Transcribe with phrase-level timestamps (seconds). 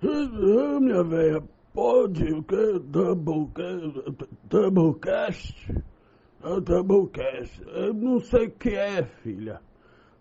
[0.00, 1.42] Ah, minha velha,
[1.74, 2.78] pode o que?
[2.78, 4.04] Doublecast?
[4.44, 5.74] Doublecast?
[6.42, 7.62] Ah, Doublecast.
[7.66, 9.60] Eu não sei o que é, filha.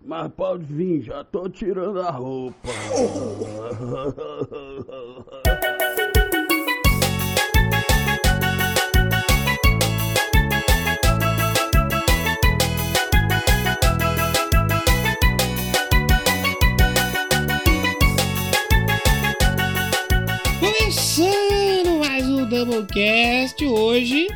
[0.04, 2.68] Mas pode vir, já tô tirando a roupa.
[22.66, 24.28] Doublecast hoje,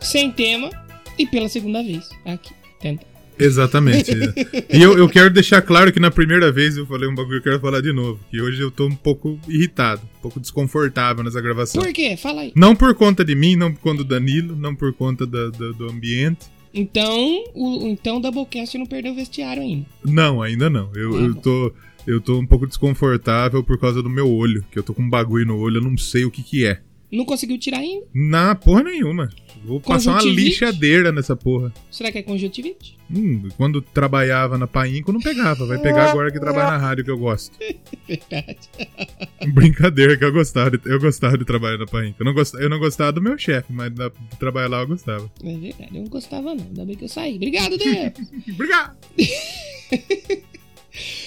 [0.00, 0.70] sem tema
[1.18, 2.52] e pela segunda vez aqui.
[2.80, 3.04] Tenta.
[3.38, 4.10] Exatamente.
[4.70, 7.48] e eu, eu quero deixar claro que na primeira vez eu falei um bagulho que
[7.48, 8.20] eu quero falar de novo.
[8.30, 11.82] Que hoje eu tô um pouco irritado, um pouco desconfortável nessa gravação.
[11.82, 12.16] Por quê?
[12.16, 12.52] Fala aí.
[12.54, 15.72] Não por conta de mim, não por conta do Danilo, não por conta da- da-
[15.72, 16.46] do ambiente.
[16.72, 19.86] Então, o, então o Doublecast não perdeu o vestiário ainda.
[20.04, 20.90] Não, ainda não.
[20.94, 21.72] Eu, Ah, eu tô.
[22.06, 24.64] Eu tô um pouco desconfortável por causa do meu olho.
[24.72, 26.80] Que eu tô com um bagulho no olho, eu não sei o que que é.
[27.10, 28.06] Não conseguiu tirar ainda?
[28.14, 29.28] Na porra nenhuma.
[29.64, 31.72] Vou passar uma lixadeira nessa porra.
[31.90, 32.96] Será que é conjuntivite?
[33.10, 35.66] Hum, quando trabalhava na Painco não pegava.
[35.66, 37.58] Vai pegar agora que trabalha na rádio que eu gosto.
[38.08, 38.70] Verdade.
[39.52, 42.16] Brincadeira que eu gostava de, eu gostava de trabalhar na Painco.
[42.20, 44.86] Eu não gostava, eu não gostava do meu chefe, mas da, de trabalhar lá eu
[44.86, 45.30] gostava.
[45.44, 46.64] É verdade, eu não gostava não.
[46.64, 47.36] Ainda bem que eu saí.
[47.36, 48.12] Obrigado, Deus.
[48.54, 48.96] Obrigado!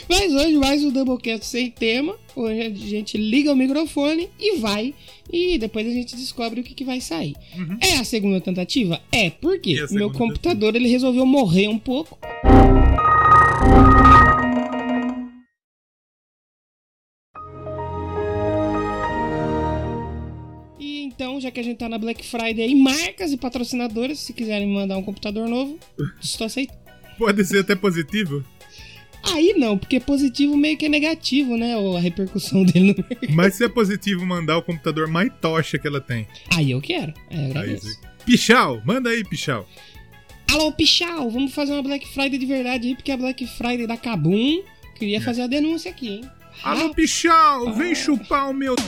[0.09, 2.15] Mas hoje mais um Doublecast sem tema.
[2.35, 4.93] Hoje a gente liga o microfone e vai.
[5.31, 7.35] E depois a gente descobre o que, que vai sair.
[7.55, 7.77] Uhum.
[7.81, 8.99] É a segunda tentativa?
[9.11, 9.73] É, por quê?
[9.73, 12.17] E a O meu computador ele resolveu morrer um pouco.
[20.79, 24.33] E então, já que a gente tá na Black Friday aí, marcas e patrocinadores, se
[24.33, 25.77] quiserem mandar um computador novo,
[26.21, 26.83] estou aceitando.
[27.17, 28.43] Pode ser até positivo,
[29.23, 31.73] Aí não, porque positivo meio que é negativo, né?
[31.75, 33.33] A repercussão dele no mercado.
[33.33, 36.27] mas se é positivo mandar o computador mais tocha que ela tem.
[36.55, 37.13] Aí eu quero.
[37.31, 37.99] Aí, agradeço.
[38.25, 39.67] Pichal, manda aí, Pichal.
[40.51, 43.97] Alô, Pichal, vamos fazer uma Black Friday de verdade aí, porque a Black Friday da
[43.97, 44.61] Kabum.
[44.95, 46.29] Queria fazer a denúncia aqui, hein?
[46.63, 48.75] Alô, Ah, Pichal, vem chupar o meu.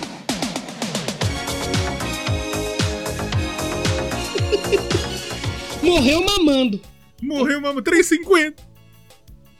[5.81, 6.79] morreu mamando.
[7.22, 8.53] Morreu, mamo, 3,50.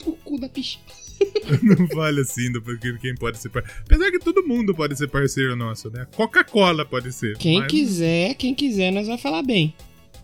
[0.06, 0.82] O cu da Pichal.
[1.64, 3.80] Não vale assim, do- porque quem pode ser parceiro.
[3.86, 6.06] Apesar que todo mundo pode ser parceiro nosso, né?
[6.16, 7.38] Coca-Cola pode ser.
[7.38, 9.74] Quem mas- quiser, quem quiser, nós vai falar bem.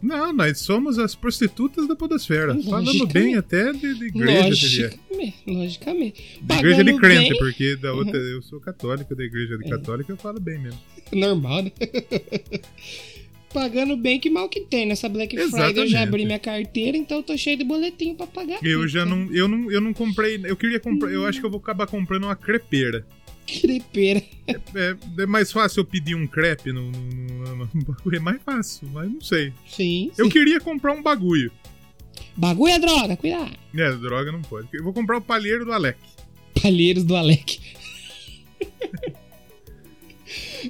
[0.02, 2.58] Não, nós somos as prostitutas da podosfera.
[2.64, 4.48] Falando bem até de, de igreja.
[4.50, 5.36] Logicamente.
[5.46, 6.40] Logicamente.
[6.42, 9.70] De igreja de crente, bem, porque da outra, eu sou católica, da igreja de É.
[9.70, 10.80] católica eu falo bem mesmo.
[11.14, 11.72] Normal, né?
[13.54, 14.86] Pagando bem, que mal que tem.
[14.86, 15.96] Nessa Black Friday eu já Exatamente.
[15.98, 18.60] abri minha carteira, então eu tô cheio de boletinho pra pagar.
[18.64, 19.12] Eu já né?
[19.12, 21.88] não, eu não, eu não comprei, eu queria comprar, eu acho que eu vou acabar
[21.88, 23.06] comprando uma crepeira.
[23.46, 24.24] Crepeira.
[24.48, 29.12] É, é mais fácil eu pedir um crepe no, no, no- é mais fácil, mas
[29.12, 29.52] não sei.
[29.70, 30.12] Sim.
[30.18, 30.32] Eu sim.
[30.32, 31.52] queria comprar um bagulho.
[32.38, 33.52] Bagulho é droga, cuidado.
[33.76, 34.68] É, droga não pode.
[34.72, 36.00] Eu vou comprar o palheiro do Alec.
[36.62, 37.60] Palheiros do Alec.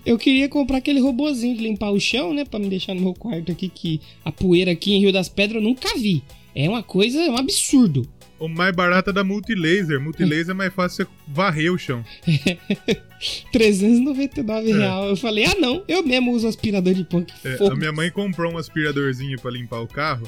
[0.06, 2.46] Eu queria comprar aquele robozinho de limpar o chão, né?
[2.46, 5.62] Pra me deixar no meu quarto aqui, que a poeira aqui em Rio das Pedras
[5.62, 6.24] eu nunca vi.
[6.56, 8.08] É uma coisa, é um absurdo.
[8.40, 10.02] O mais barato é da Multilaser.
[10.02, 12.04] Multilaser é mais fácil você varrer o chão.
[13.52, 14.74] 399 É.
[14.78, 15.10] real.
[15.10, 18.52] Eu falei, ah não, eu mesmo uso aspirador de que É, a minha mãe comprou
[18.52, 20.28] um aspiradorzinho pra limpar o carro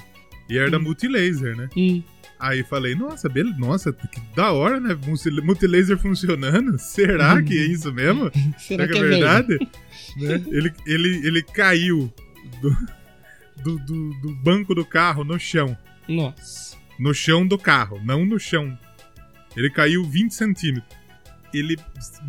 [0.50, 1.70] e era da Multilaser, né?
[1.76, 2.04] Hum.
[2.46, 3.54] Aí falei, nossa, bele...
[3.58, 4.98] nossa, que da hora, né?
[5.06, 6.78] Multi- Multilaser funcionando?
[6.80, 8.30] Será que é isso mesmo?
[8.60, 9.58] Será Será que é verdade?
[10.18, 10.44] Né?
[10.52, 12.14] Ele, ele, ele caiu
[12.62, 12.70] do,
[13.64, 15.76] do, do- do banco do carro no chão.
[16.08, 16.78] Nossa.
[17.00, 18.78] No chão do carro, não no chão.
[19.58, 20.96] Ele caiu 20 centímetros.
[21.52, 21.78] Ele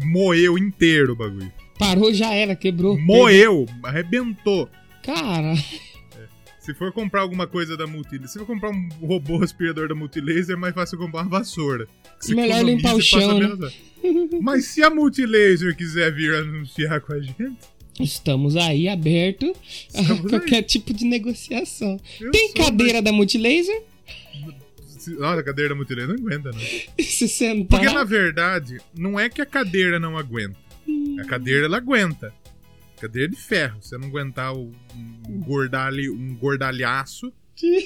[0.02, 1.52] moeu inteiro o bagulho.
[1.78, 2.98] Parou, já era, quebrou.
[2.98, 4.70] Moeu, arrebentou.
[5.02, 5.54] Cara,
[6.64, 10.56] Se for comprar alguma coisa da Multilaser, se for comprar um robô aspirador da Multilaser,
[10.56, 11.86] é mais fácil comprar uma vassoura.
[12.18, 13.70] Se Melhor limpar o chão, né?
[14.40, 17.52] Mas se a Multilaser quiser vir anunciar com a gente,
[18.00, 19.50] estamos aí abertos
[19.94, 20.30] a Estamos aí.
[20.30, 22.00] qualquer tipo de negociação.
[22.18, 23.82] eu Tem cadeira da Multilaser?
[25.18, 26.60] Nossa, a cadeira da Multilaser não aguenta, não.
[27.04, 27.78] Se sentar.
[27.78, 30.56] Porque na verdade, não é que a cadeira não aguenta.
[31.20, 32.32] A cadeira ela aguenta.
[33.00, 33.82] Cadeira de ferro.
[33.82, 34.72] Se você não aguentar um,
[35.44, 37.32] gordalho, um gordalhaço,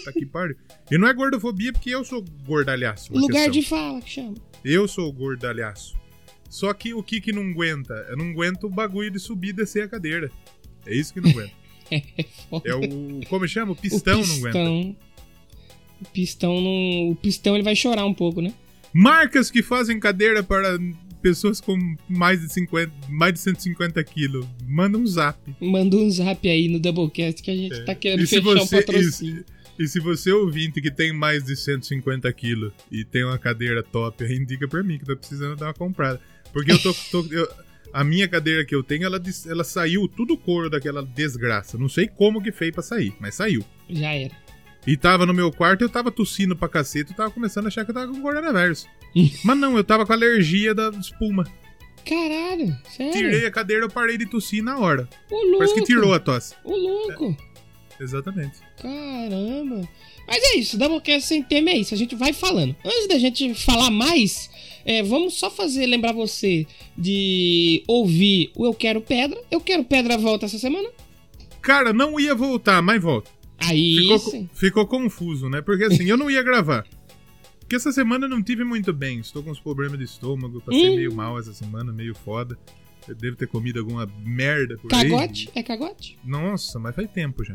[0.04, 0.56] tá aqui pariu.
[0.90, 3.12] E não é gordofobia porque eu sou gordalhaço.
[3.12, 3.50] Lugar questão.
[3.52, 4.34] de fala que chama.
[4.64, 5.96] Eu sou gordalhaço.
[6.48, 7.94] Só que o que que não aguenta?
[8.08, 10.30] Eu não aguento o bagulho de subir e descer a cadeira.
[10.86, 11.52] É isso que não aguenta.
[12.48, 12.68] Foda.
[12.68, 13.26] É o.
[13.28, 13.72] Como chama?
[13.72, 14.58] O pistão, o não aguenta.
[14.58, 14.96] pistão.
[16.00, 17.10] O pistão não.
[17.10, 18.52] O pistão ele vai chorar um pouco, né?
[18.92, 20.78] Marcas que fazem cadeira para
[21.18, 21.76] pessoas com
[22.08, 24.46] mais de 50, mais de 150 quilos.
[24.66, 25.38] Manda um zap.
[25.60, 28.22] Manda um zap aí no Doublecast que a gente tá querendo É.
[28.24, 29.44] E se fechar um você- patrocínio.
[29.78, 34.24] E se você ouvinte que tem mais de 150 quilos e tem uma cadeira top,
[34.24, 36.20] aí indica pra mim que tô precisando dar uma comprada.
[36.52, 36.92] Porque eu tô.
[37.12, 37.48] tô- eu-
[37.92, 41.78] a minha cadeira que eu tenho, ela, ela saiu tudo couro daquela desgraça.
[41.78, 43.64] Não sei como que fez pra sair, mas saiu.
[43.88, 44.34] Já era.
[44.86, 47.84] E tava no meu quarto, eu tava tossindo pra cacete, eu tava começando a achar
[47.84, 48.86] que eu tava com coronavírus.
[49.44, 51.44] Mas não, eu tava com alergia da espuma.
[52.04, 53.12] Caralho, sério.
[53.12, 55.08] Tirei a cadeira, eu parei de tossir na hora.
[55.30, 55.58] O louco.
[55.58, 56.54] Parece que tirou a tosse.
[56.64, 57.36] O louco.
[58.00, 58.58] Exatamente.
[58.80, 59.86] Caramba.
[60.26, 61.92] Mas é isso, Doublecast sem tema é isso.
[61.94, 62.74] A gente vai falando.
[62.84, 64.48] Antes da gente falar mais,
[64.84, 66.66] é, vamos só fazer lembrar você
[66.96, 69.38] de ouvir o Eu Quero Pedra.
[69.50, 70.88] Eu Quero Pedra volta essa semana.
[71.60, 73.30] Cara, não ia voltar, mas volta.
[73.58, 74.50] Aí Ficou, sim.
[74.52, 75.60] ficou confuso, né?
[75.60, 76.86] Porque assim, eu não ia gravar.
[77.60, 79.18] Porque essa semana eu não tive muito bem.
[79.20, 80.96] Estou com uns problemas de estômago, passei Hum.
[80.96, 82.56] meio mal essa semana, meio foda.
[83.06, 85.08] Eu devo ter comido alguma merda por aí.
[85.10, 85.50] Cagote?
[85.54, 86.18] É cagote?
[86.24, 87.54] Nossa, mas faz tempo já.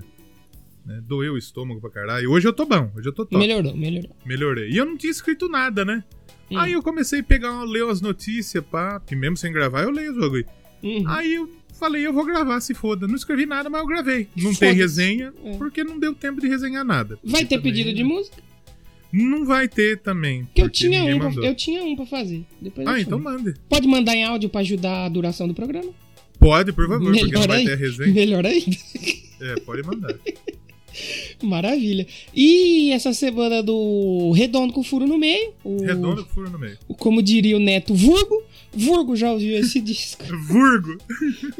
[0.85, 1.01] Né?
[1.07, 2.29] Doeu o estômago pra caralho.
[2.31, 3.37] Hoje eu tô bom, hoje eu tô top.
[3.37, 4.15] Melhorou, melhorou.
[4.25, 4.69] Melhorei.
[4.69, 6.03] E eu não tinha escrito nada, né?
[6.51, 6.57] Hum.
[6.57, 8.99] Aí eu comecei a pegar, ler as notícias, pá.
[8.99, 10.45] Que mesmo sem gravar, eu leio os bagulho.
[10.83, 11.07] Uhum.
[11.07, 13.07] Aí eu falei, eu vou gravar, se foda.
[13.07, 14.27] Não escrevi nada, mas eu gravei.
[14.35, 15.57] Não tem resenha, É.
[15.57, 17.17] porque não deu tempo de resenhar nada.
[17.23, 18.37] Vai Porque ter também- pedido de música?
[19.11, 20.47] Não vai ter também.
[20.55, 22.43] Que eu porque tinha, um pra, eu tinha um pra fazer.
[22.59, 23.53] Depois Ah, então mande.
[23.69, 25.91] Pode mandar em áudio pra ajudar a duração do programa?
[26.39, 27.65] Pode, por favor, porque não Melhor vai aí.
[27.65, 28.11] ter a resenha.
[28.13, 28.75] Melhor ainda.
[29.39, 30.15] É, pode mandar.
[31.41, 32.05] Maravilha.
[32.33, 35.51] E essa semana do Redondo com Furo no Meio.
[35.63, 36.77] O, Redondo com furo no meio.
[36.87, 38.41] o- Como diria o Neto Vurgo.
[38.75, 40.23] Vurgo já ouviu esse disco.
[40.47, 40.97] Vurgo.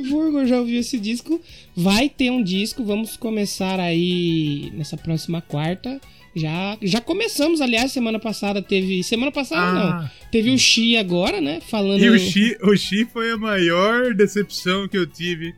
[0.10, 1.40] Vurgo já ouviu esse disco.
[1.76, 2.84] Vai ter um disco.
[2.84, 6.00] Vamos começar aí nessa próxima quarta.
[6.36, 9.04] Já, já começamos, aliás, semana passada teve.
[9.04, 9.82] Semana passada não.
[10.00, 11.62] Ah, Teve o Xi agora, né?
[11.62, 12.02] Falando.
[12.04, 15.54] e o Xi, o Xi foi a maior decepção que eu tive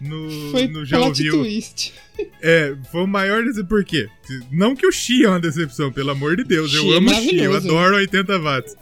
[0.00, 1.32] no, Foi no Já Ouviu.
[1.38, 1.92] twist.
[2.40, 3.66] É, foi o maior decepção.
[3.66, 4.08] Por quê?
[4.50, 6.70] Não que o Xi é uma decepção, pelo amor de Deus.
[6.70, 8.76] Xi eu é amo o Xi, eu adoro 80 watts.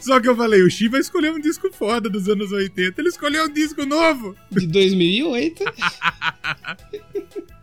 [0.00, 3.00] Só que eu falei, o Xi vai escolher um disco foda dos anos 80.
[3.00, 4.34] Ele escolheu um disco novo.
[4.50, 5.62] De 2008.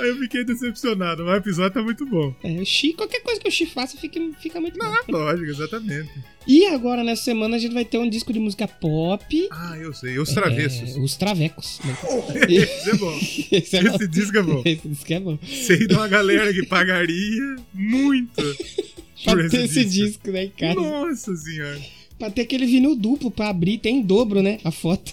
[0.00, 2.34] Aí eu fiquei decepcionado, mas o episódio tá muito bom.
[2.42, 4.86] É, o Xi, qualquer coisa que o Xi faça fica, fica muito bom.
[4.86, 6.10] Ah, lógico, exatamente.
[6.46, 9.48] E agora, nessa semana, a gente vai ter um disco de música pop.
[9.50, 10.18] Ah, eu sei.
[10.18, 10.96] Os travessos.
[10.96, 11.80] É, os Travecos.
[11.84, 11.96] né?
[12.48, 13.12] Esse é bom.
[13.52, 13.82] Esse é.
[13.82, 14.62] Esse disco é bom.
[14.64, 15.38] Esse disco é bom.
[15.46, 18.42] Sei de uma galera que pagaria muito
[19.22, 20.74] Pra ter esse disco, né, cara?
[20.74, 21.78] Nossa senhora.
[22.18, 24.58] Pra ter aquele vinil duplo pra abrir, tem em dobro, né?
[24.64, 25.12] A foto.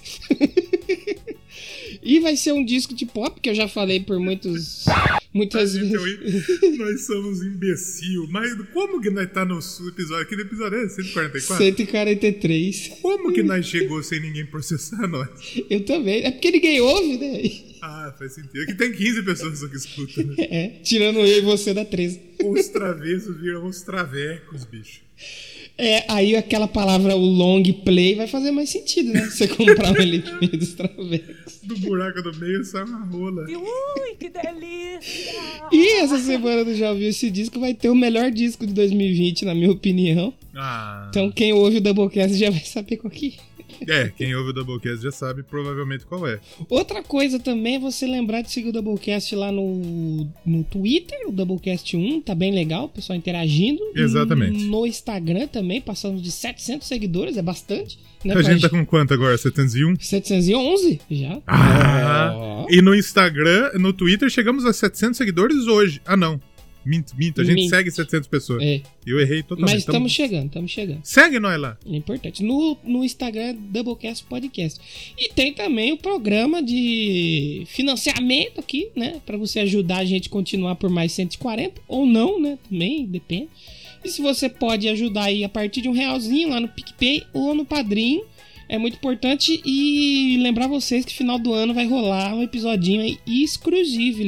[2.07, 4.86] E vai ser um disco de pop, que eu já falei por muitos.
[5.33, 6.50] Muitas Gente, vezes.
[6.63, 8.27] eu- nós somos imbecil.
[8.30, 10.24] Mas como que nós tá no episódio?
[10.24, 11.63] Aquele episódio é 144?
[11.65, 12.88] 143.
[13.01, 15.30] Como que nós chegou sem ninguém processar nós?
[15.69, 16.24] Eu também.
[16.24, 17.51] É porque ninguém ouve, né?
[17.81, 18.62] Ah, faz sentido.
[18.63, 20.36] Aqui tem 15 pessoas só que escutam, né?
[20.50, 22.19] É, tirando eu e você da 13.
[22.44, 25.01] Os travessos viram os travecos, bicho.
[25.77, 29.21] É, aí aquela palavra, o long play, vai fazer mais sentido, né?
[29.21, 31.59] Você comprar um LP dos Travecos.
[31.62, 33.44] Do buraco do meio sai uma rola.
[33.44, 35.39] Ui, que delícia!
[35.71, 39.45] E essa semana do Já Ouviu Esse Disco vai ter o melhor disco de 2020,
[39.45, 40.33] na minha opinião.
[40.56, 41.07] Ah.
[41.09, 43.56] Então quem ouve o Doublecast já vai saber qual que é.
[43.88, 46.39] É, quem ouve o Doublecast já sabe provavelmente qual é.
[46.69, 51.31] Outra coisa também é você lembrar de seguir o Doublecast lá no, no Twitter, o
[51.31, 53.81] Doublecast 1, tá bem legal, o pessoal interagindo.
[53.96, 54.65] Exatamente.
[54.65, 57.98] No Instagram também, passamos de 700 seguidores, é bastante.
[58.25, 59.38] Né, A gente tá com quanto agora?
[59.38, 60.00] 701?
[60.00, 61.39] 711 já.
[61.48, 62.34] Ah!
[62.36, 62.65] Ó.
[62.69, 66.01] E no Instagram, no Twitter, chegamos a 700 seguidores hoje.
[66.05, 66.41] Ah, não.
[66.88, 67.41] Minto, minto.
[67.41, 67.70] A gente Minto.
[67.70, 68.63] segue 700 pessoas.
[68.63, 69.74] É, Eu errei totalmente.
[69.74, 71.01] mas estamos chegando, estamos chegando.
[71.03, 71.77] Segue nós lá.
[71.86, 72.41] É importante.
[72.44, 74.79] No, no Instagram, é Doublecast Podcast.
[75.17, 79.22] E tem também o programa de financiamento aqui, né?
[79.25, 82.58] Pra você ajudar a gente a continuar por mais 140 ou não, né?
[82.70, 83.50] Também depende.
[84.03, 87.53] E se você pode ajudar aí a partir de um realzinho lá no PicPay ou
[87.53, 88.22] no Padrim,
[88.70, 89.62] é muito importante.
[89.65, 94.22] E lembrar vocês que final do ano vai rolar um episodinho aí exclusivo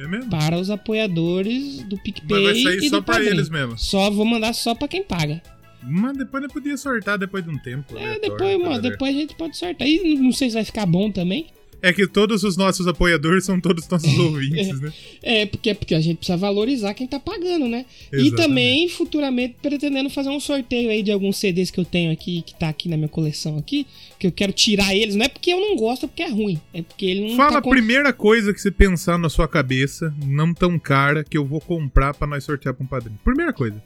[0.00, 0.30] É mesmo?
[0.30, 3.78] para os apoiadores do PicPay Mas vai sair e só pra eles mesmo.
[3.78, 5.42] Só vou mandar só pra quem paga.
[5.82, 7.96] Mas depois nós podia sortar depois de um tempo.
[7.96, 8.90] É, aleatório, depois, mano, galera.
[8.90, 9.86] depois a gente pode sortar.
[9.86, 11.46] E não sei se vai ficar bom também.
[11.82, 14.92] É que todos os nossos apoiadores são todos nossos ouvintes, né?
[15.22, 17.86] É, porque, porque a gente precisa valorizar quem tá pagando, né?
[18.12, 18.36] E Exatamente.
[18.36, 22.54] também, futuramente, pretendendo fazer um sorteio aí de alguns CDs que eu tenho aqui, que
[22.54, 23.86] tá aqui na minha coleção aqui,
[24.18, 25.14] que eu quero tirar eles.
[25.14, 26.60] Não é porque eu não gosto, é porque é ruim.
[26.74, 27.70] É porque ele não Fala tá a com...
[27.70, 32.14] primeira coisa que você pensar na sua cabeça, não tão cara, que eu vou comprar
[32.14, 33.18] pra nós sortear pra um padrinho.
[33.24, 33.82] Primeira coisa.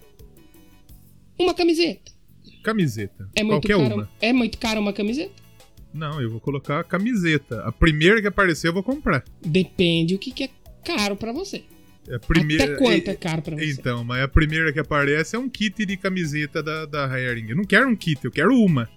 [1.38, 2.12] Uma camiseta.
[2.62, 3.28] Camiseta.
[3.34, 3.94] É muito Qualquer caro.
[3.94, 4.10] uma.
[4.20, 5.43] É muito caro uma camiseta?
[5.94, 7.62] Não, eu vou colocar a camiseta.
[7.62, 9.24] A primeira que aparecer eu vou comprar.
[9.44, 10.50] Depende o que, que é
[10.84, 11.62] caro pra você.
[12.12, 12.64] A primeira...
[12.64, 13.70] Até quanto é caro pra você?
[13.70, 17.48] Então, mas a primeira que aparece é um kit de camiseta da, da Hering.
[17.50, 18.88] Eu não quero um kit, eu quero uma.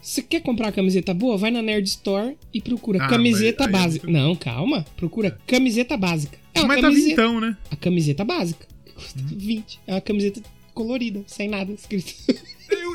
[0.00, 1.36] Você quer comprar uma camiseta boa?
[1.36, 4.06] Vai na Nerd Store e procura Ah, camiseta é básica.
[4.06, 4.84] muito- Não, calma.
[4.96, 6.38] Procura camiseta básica.
[6.54, 7.08] É uma mas tá camiseta.
[7.08, 7.56] vintão, né?
[7.70, 8.66] A camiseta básica.
[8.94, 9.26] Custa Hum.
[9.36, 9.80] 20.
[9.86, 10.40] É uma camiseta
[10.72, 12.14] colorida, sem nada escrito.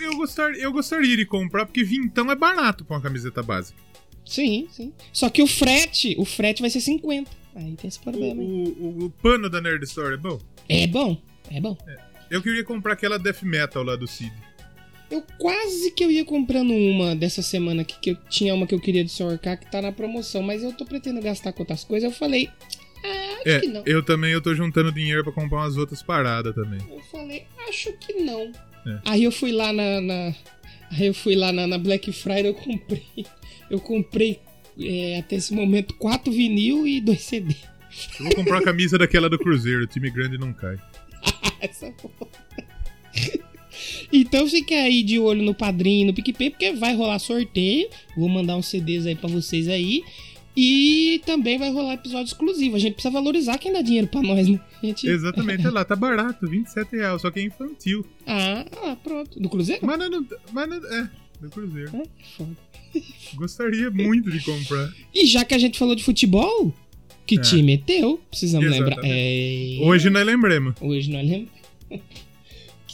[0.01, 3.77] Eu, eu, gostar, eu gostaria de comprar, porque vintão é barato pra uma camiseta básica.
[4.25, 4.93] sim, sim.
[5.11, 7.29] Só que o frete, o frete vai ser 50.
[7.55, 10.39] Aí tem esse problema, o, o- o pano da Nerd Store é bom?
[10.67, 11.19] É bom,
[11.51, 11.75] é bom.
[12.29, 14.31] Eu queria comprar aquela Death Metal lá do Cid.
[15.09, 18.75] Eu quase que eu ia comprando uma dessa semana aqui, que eu tinha uma que
[18.75, 21.83] eu queria de Sorcar que tá na promoção, mas eu tô pretendendo gastar com outras
[21.83, 22.11] coisas.
[22.11, 22.47] Eu falei,
[23.03, 23.81] ah, acho É, que não.
[23.87, 26.79] eu também eu tô juntando dinheiro pra comprar umas outras paradas também.
[26.87, 28.51] Eu falei, acho que não.
[28.89, 28.99] É.
[29.05, 30.33] Aí eu fui lá na, na-
[30.91, 33.03] Aí eu fui lá na, na Black Friday, eu comprei.
[33.69, 34.39] Eu comprei
[34.81, 37.53] é, até esse momento quatro vinil e dois CD.
[38.19, 40.75] Eu vou comprar uma camisa daquela do Cruzeiro, o time grande não cai.
[41.61, 41.93] Essa é.
[44.11, 47.89] Então fique aí de olho no padrinho no PicPay, porque vai rolar sorteio.
[48.17, 50.03] Vou mandar uns CDs aí pra vocês aí.
[50.61, 52.75] E também vai rolar episódio exclusivo.
[52.75, 54.59] A gente precisa valorizar quem dá dinheiro pra nós, né?
[54.83, 55.07] Gente...
[55.07, 58.05] Exatamente, olha lá, tá barato, 27 reais, só que é infantil.
[58.27, 59.39] Ah, ah, pronto.
[59.39, 59.85] Do Cruzeiro?
[59.85, 61.95] Mas não, mas não, é, do Cruzeiro.
[61.95, 62.03] É,
[62.35, 62.57] foda.
[63.35, 64.91] Gostaria muito de comprar.
[65.15, 66.73] E já que a gente falou de futebol,
[67.25, 67.41] que É.
[67.41, 68.19] time é teu?
[68.29, 68.95] Precisamos Exatamente.
[68.97, 69.09] lembrar.
[69.09, 69.77] É...
[69.81, 70.73] Hoje nós lembremos.
[70.81, 71.49] Hoje nós lembramos.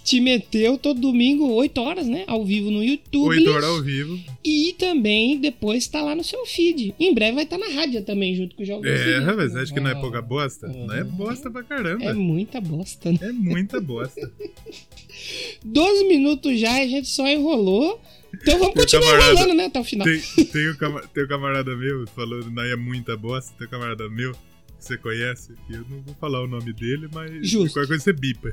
[0.05, 2.23] que time é teu todo domingo, 8 horas, né?
[2.27, 3.27] Ao vivo no YouTube.
[3.29, 4.19] 8 horas ao vivo.
[4.43, 6.93] E também depois tá lá no seu feed.
[6.99, 9.79] Em breve vai estar na rádio também, junto com o Jogo É, rapaz, acha que
[9.79, 10.67] não é pouca bosta?
[10.67, 12.05] Não é bosta pra caramba.
[12.05, 13.17] É muita bosta, né?
[13.21, 14.31] É muita bosta.
[15.65, 17.99] 12 minutos já e a gente só enrolou.
[18.33, 19.65] Então vamos continuar camarada, enrolando, né?
[19.65, 20.05] Até o final.
[20.07, 23.69] Tem, tem, o cama- tem o camarada meu, falou não é muita bosta, tem o
[23.69, 24.37] camarada meu, que
[24.79, 27.73] você conhece, que eu não vou falar o nome dele, mas Justo.
[27.73, 28.51] qualquer coisa você bipa.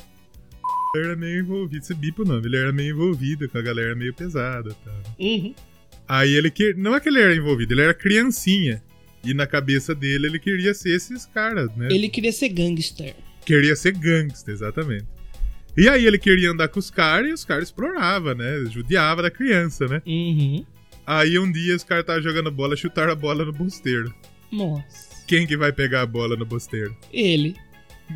[0.95, 3.95] Ele era meio envolvido, você bipa o nome, ele era meio envolvido com a galera
[3.95, 5.03] meio pesada tal.
[5.19, 5.55] Uhum.
[6.07, 8.83] Aí ele que não é que ele era envolvido, ele era criancinha.
[9.25, 11.89] E na cabeça dele ele queria ser esses caras, né?
[11.91, 13.15] Ele queria ser gangster.
[13.47, 15.07] Queria ser gangster, exatamente.
[15.75, 18.67] E aí ele queria andar com os caras e os caras exploravam, né?
[18.71, 20.03] Judiava da criança, né?
[20.05, 20.63] Uhum.
[21.07, 24.15] Aí um dia os caras estavam jogando bola, chutaram a bola no bosteiro.
[24.51, 25.25] Nossa.
[25.27, 26.95] Quem que vai pegar a bola no bosteiro?
[27.11, 27.57] Ele.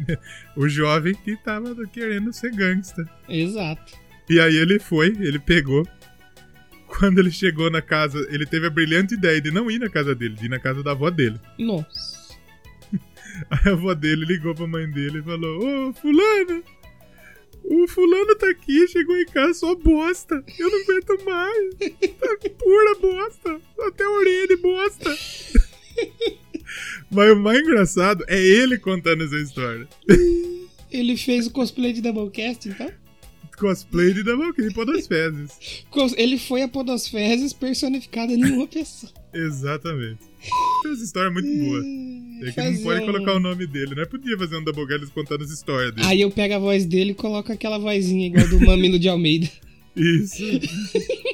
[0.56, 3.08] O jovem que tava querendo ser gangsta.
[3.28, 3.94] Exato.
[4.28, 5.86] E aí ele foi, ele pegou.
[6.86, 10.14] Quando ele chegou na casa, ele teve a brilhante ideia de não ir na casa
[10.14, 11.38] dele, de ir na casa da avó dele.
[11.58, 12.36] Nossa.
[13.50, 16.62] Aí a avó dele ligou pra mãe dele e falou: Ô, fulano,
[17.68, 20.42] o fulano tá aqui, chegou em casa só bosta.
[20.56, 21.74] Eu não aguento mais.
[21.74, 23.60] Tá pura bosta.
[23.80, 25.10] Até a orelha de bosta.
[27.10, 29.86] Mas o mais engraçado é ele contando essa história.
[30.90, 32.90] Ele fez o cosplay de Doublecast, então?
[33.58, 35.50] Cosplay de Damalquim por das fezes.
[35.90, 39.10] Cos- Ele foi a Podosfezes personificada em uma pessoa.
[39.32, 40.20] Exatamente.
[40.92, 41.80] Essa história é muito boa.
[42.46, 44.04] É que não pode um- colocar o nome dele, né?
[44.04, 46.06] Podia fazer um Doublecast contando as histórias dele.
[46.06, 49.48] Aí eu pego a voz dele e coloco aquela vozinha igual do Mamilo de Almeida.
[49.96, 50.42] Isso.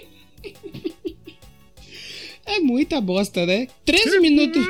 [2.55, 3.67] É muita bosta, né?
[3.85, 4.63] 13 minutos.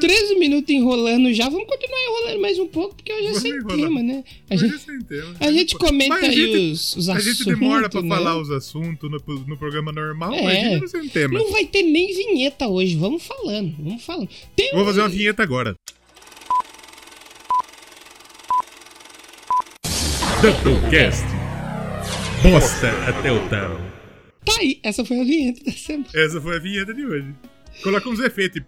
[0.00, 1.48] 13 minutos enrolando já.
[1.48, 3.76] Vamos continuar enrolando mais um pouco, porque hoje é Vamos sem enrolar.
[3.76, 4.24] tema, né?
[4.50, 5.36] A Hoje gente, é sem tema.
[5.38, 7.38] a gente comenta Mas a aí gente- os, os A assuntos.
[7.38, 8.08] gente demora pra né?
[8.08, 10.40] falar os assuntos no, no programa normal, É.
[10.40, 11.38] imagina sem tema.
[11.38, 12.96] Não vai ter nem vinheta hoje.
[12.96, 14.28] Vamos falando, vamos falando.
[14.56, 15.76] Tem Vou um- fazer uma vinheta agora.
[20.42, 21.24] Doublecast.
[22.42, 23.87] Bosta até o tal.
[24.48, 26.06] Tá aí, essa foi a vinheta da semana.
[26.14, 27.34] Essa foi a vinheta de hoje.
[27.82, 28.62] Coloca uns efeitos.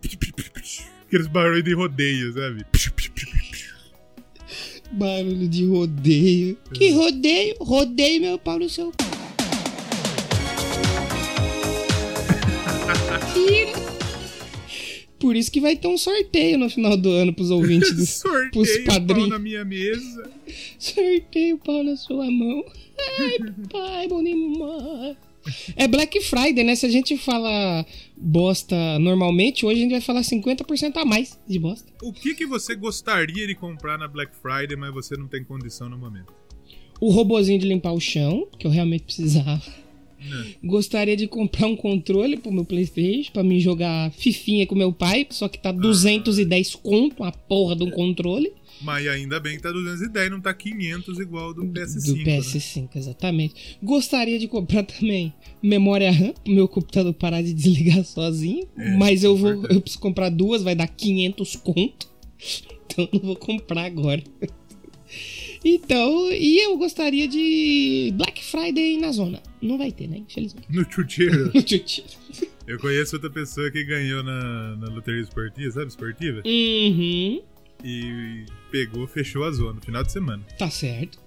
[1.07, 2.65] Aqueles barulhos de rodeio, sabe?
[4.93, 6.59] Barulho de rodeio.
[6.75, 7.57] Que rodeio?
[7.61, 8.93] Rodeio meu pau no seu.
[13.33, 13.81] Tira.
[15.19, 18.51] Por isso que vai ter um sorteio no final do ano pros ouvintes do Sorteio
[18.51, 19.29] pros pau padrinhos.
[19.29, 20.31] na minha mesa.
[20.79, 22.65] Sorteio pau na sua mão.
[23.19, 23.39] Ai,
[23.71, 25.17] pai, bom demais.
[25.77, 26.75] É Black Friday, né?
[26.75, 27.85] Se a gente fala
[28.17, 31.91] bosta normalmente, hoje a gente vai falar 50% a mais de bosta.
[32.03, 35.89] O que, que você gostaria de comprar na Black Friday, mas você não tem condição
[35.89, 36.33] no momento?
[37.01, 39.63] O robozinho de limpar o chão, que eu realmente precisava.
[40.63, 45.27] Gostaria de comprar um controle pro meu Playstation pra mim jogar fifinha com meu pai,
[45.31, 48.53] só que tá 210 conto a porra de um controle.
[48.83, 52.07] Mas ainda bem que tá 210, não tá 500 igual do PS5.
[52.07, 52.25] Do né?
[52.25, 53.79] PS5, exatamente.
[53.83, 55.33] Gostaria de comprar também
[55.63, 58.67] memória RAM pro meu computador parar de desligar sozinho.
[58.77, 59.75] É, mas eu vou, verdade.
[59.75, 62.09] eu preciso comprar duas, vai dar 500 conto.
[62.91, 64.21] Então eu não vou comprar agora.
[65.65, 69.41] Então, e eu gostaria de Black Friday na zona.
[69.61, 70.19] Não vai ter, né?
[70.19, 70.67] Infelizmente.
[70.71, 71.53] No chuteiro.
[71.61, 72.49] Uhum.
[72.67, 75.89] Eu conheço outra pessoa que ganhou na, na loteria esportiva, sabe?
[75.89, 76.41] Esportiva.
[76.47, 77.43] Uhum.
[77.85, 80.43] E pegou, fechou a zona no final de semana.
[80.59, 81.19] Tá certo.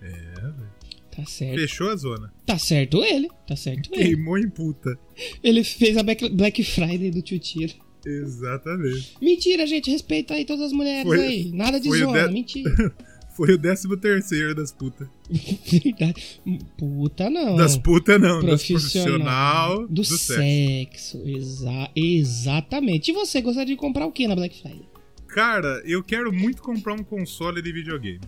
[0.00, 0.78] É, velho.
[1.14, 1.58] Tá certo.
[1.60, 2.32] Fechou a zona.
[2.46, 3.28] Tá certo ele.
[3.46, 4.04] Tá certo ele.
[4.04, 4.96] Queimou em puta.
[5.42, 7.72] Ele fez a Black Friday do Tchutira.
[8.06, 9.16] Exatamente.
[9.20, 9.90] Mentira, gente.
[9.90, 11.52] Respeita aí todas as mulheres Foi- aí.
[11.52, 12.26] Nada de zona.
[12.28, 12.94] de- Mentira.
[13.36, 15.08] Foi o 13 terceiro das putas.
[15.70, 16.40] Verdade.
[16.76, 17.56] Puta não.
[17.56, 19.78] Das putas não, das Profissional.
[19.78, 20.34] profissional Do, sexo.
[20.34, 21.22] sexo.
[21.28, 23.10] Exa exatamente.
[23.10, 24.86] E você gostaria de comprar o que na Black Friday?
[25.28, 28.20] Cara, eu quero muito comprar um console de videogame.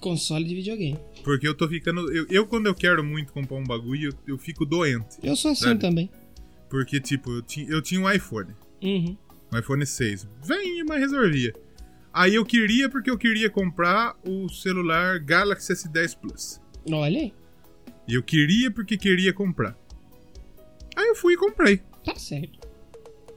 [0.00, 0.98] Console de videogame.
[1.22, 2.12] Porque eu tô ficando.
[2.12, 5.16] Eu, eu, quando eu quero muito comprar um bagulho, eu, eu fico doente.
[5.22, 5.80] Eu sou assim Sabe?
[5.80, 6.10] também.
[6.68, 8.52] Porque, tipo, eu, ti, eu tinha um iPhone.
[8.82, 9.16] Uhum.
[9.52, 10.28] Um iPhone 6.
[10.44, 11.54] Vem, mas resolvia.
[12.12, 16.60] Aí eu queria porque eu queria comprar o celular Galaxy S10 Plus.
[16.90, 17.32] Olha aí.
[18.06, 19.76] E eu queria porque queria comprar.
[20.94, 22.68] Aí eu fui e comprei, Tá certo.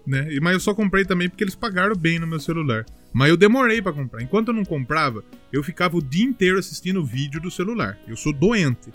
[0.05, 0.27] né?
[0.41, 2.85] Mas eu só comprei também porque eles pagaram bem no meu celular.
[3.13, 4.21] Mas eu demorei pra comprar.
[4.21, 7.97] Enquanto eu não comprava, eu ficava o dia inteiro assistindo vídeo do celular.
[8.07, 8.91] Eu sou doente.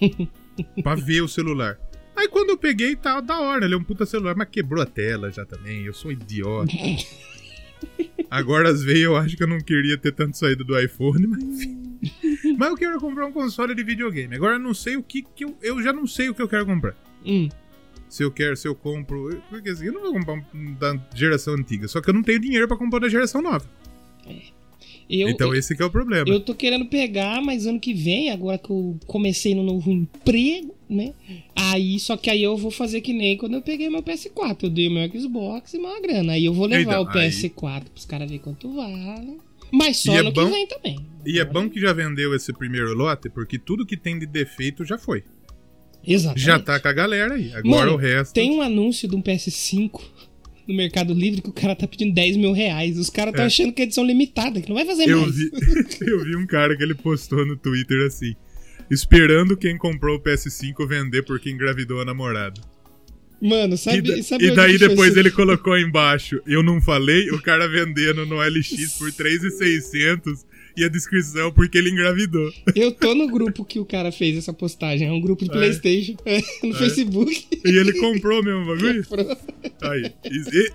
[0.82, 1.78] pra ver o celular.
[2.16, 3.64] Aí quando eu peguei, tá da hora.
[3.64, 5.84] Ele é um puta celular, mas quebrou a tela já também.
[5.84, 6.72] Eu sou idiota.
[8.30, 11.42] Agora às vezes eu acho que eu não queria ter tanto saído do iPhone, mas
[11.42, 11.88] enfim.
[12.56, 14.34] Mas eu quero comprar um console de videogame.
[14.34, 15.56] Agora eu não sei o que, que eu.
[15.62, 16.94] Eu já não sei o que eu quero comprar.
[17.24, 17.48] Hum.
[18.08, 19.40] Se eu quero, se eu compro.
[19.50, 21.86] Porque assim, eu não vou comprar um da geração antiga.
[21.88, 23.68] Só que eu não tenho dinheiro pra comprar da geração nova.
[25.10, 26.28] Eu, então esse que é o problema.
[26.28, 30.74] Eu tô querendo pegar, mas ano que vem, agora que eu comecei no novo emprego,
[30.88, 31.14] né?
[31.56, 34.64] Aí, só que aí eu vou fazer que nem quando eu peguei meu PS4.
[34.64, 36.34] Eu dei meu Xbox e uma grana.
[36.34, 39.38] Aí eu vou levar Então, o aí- PS4 pros caras verem quanto vale.
[39.72, 40.98] Mas só E é ano bom- que vem também.
[41.26, 44.84] E é bom que já vendeu esse primeiro lote, porque tudo que tem de defeito
[44.84, 45.24] já foi.
[46.12, 46.44] Exatamente.
[46.44, 47.48] Já tá com a galera aí.
[47.52, 48.32] Agora Mano, o resto.
[48.34, 50.00] Tem um anúncio de um PS5
[50.66, 52.98] no Mercado Livre que o cara tá pedindo 10 mil reais.
[52.98, 53.46] Os caras estão É.
[53.46, 55.34] achando que é edição limitada, que não vai fazer Eu mais.
[55.36, 55.50] vi,
[56.06, 58.34] eu vi um cara que ele postou no Twitter assim:
[58.90, 62.60] esperando quem comprou o PS5 vender porque engravidou a namorada.
[63.40, 67.68] Mano, sabe, e, sabe e daí depois ele colocou embaixo: Eu não falei, o cara
[67.68, 70.44] vendendo no LX por 3,600
[70.78, 72.50] e a descrição porque ele engravidou.
[72.74, 75.08] Eu tô no grupo que o cara fez essa postagem.
[75.08, 75.52] É um grupo de É.
[75.54, 76.16] Playstation
[76.62, 77.48] no Facebook.
[77.64, 79.04] E ele comprou mesmo o bagulho?
[79.82, 80.12] Aí,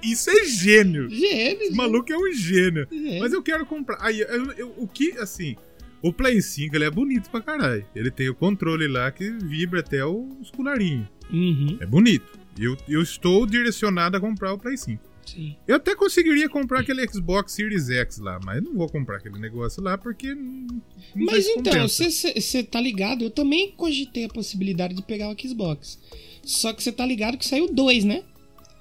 [0.03, 1.09] isso, é gênio.
[1.09, 1.61] Gênio.
[1.63, 2.87] Esse maluco é um gênio.
[2.91, 3.19] É.
[3.19, 3.97] Mas eu quero comprar.
[4.01, 5.55] Aí, eu- eu- o que, assim.
[6.01, 7.85] O Play 5 ele é bonito pra caralho.
[7.95, 11.07] Ele tem o controle lá que vibra até os colarinhos.
[11.31, 12.25] Uhum, É bonito.
[12.59, 15.01] Eu, eu estou direcionado a comprar o Play 5.
[15.25, 15.55] Sim.
[15.67, 19.81] Eu até conseguiria comprar aquele Xbox Series X lá, mas não vou comprar aquele negócio
[19.81, 20.33] lá porque.
[20.33, 20.81] Não,
[21.15, 23.23] Mas então, você tá ligado?
[23.23, 25.99] Eu também cogitei a possibilidade de pegar o Xbox.
[26.43, 28.23] Só que você tá ligado que saiu dois, né?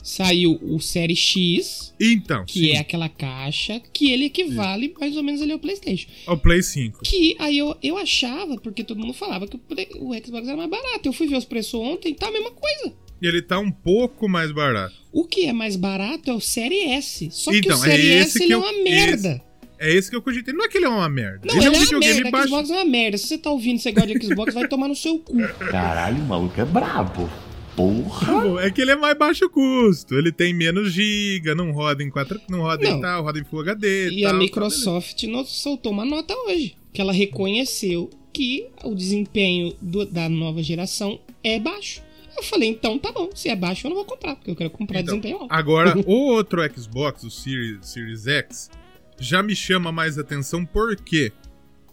[0.03, 5.23] Saiu o Série X, Então, que sim, é aquela caixa, que ele equivale mais ou
[5.23, 6.11] menos ali ao PlayStation.
[6.27, 7.03] o Play 5.
[7.05, 9.61] Que aí eu, eu achava, porque todo mundo falava que o,
[10.09, 11.09] o Xbox era mais barato.
[11.09, 12.93] Eu fui ver os preços ontem, tá a mesma coisa.
[13.23, 14.95] E ele tá um pouco mais barato.
[15.13, 17.29] O que é mais barato é o Série S.
[17.31, 19.43] Só que Então, o é Série esse S que ele é eu- uma merda.
[19.79, 20.53] É esse que eu cogitei.
[20.55, 21.41] Não é que ele é uma merda.
[21.45, 22.31] Não, ele, ele, é um é videogame merda.
[22.31, 22.49] baixo.
[22.49, 23.19] Xbox é uma merda.
[23.19, 25.37] Se você tá ouvindo, você gosta de Xbox, vai tomar no seu cu.
[25.71, 27.31] Caralho, o maluco é brabo.
[27.77, 28.33] Porra.
[28.43, 30.15] Bom, É que ele é mais baixo custo.
[30.15, 32.99] Ele tem menos giga, não roda em 4, não roda Não.
[32.99, 34.11] em tal, roda em Full HD.
[34.11, 36.77] E tal, a Microsoft no- soltou uma nota hoje.
[36.93, 42.03] Que ela reconheceu que o desempenho do- da nova geração é baixo.
[42.37, 43.31] Eu falei, então tá bom.
[43.35, 45.53] Se é baixo, eu não vou comprar, porque eu quero comprar Então, desempenho alto.
[45.53, 48.71] Agora, o outro Xbox, o Series, Series X,
[49.18, 51.33] já me chama mais atenção por quê?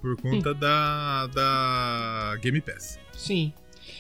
[0.01, 2.97] Por conta da, da Game Pass.
[3.17, 3.53] Sim.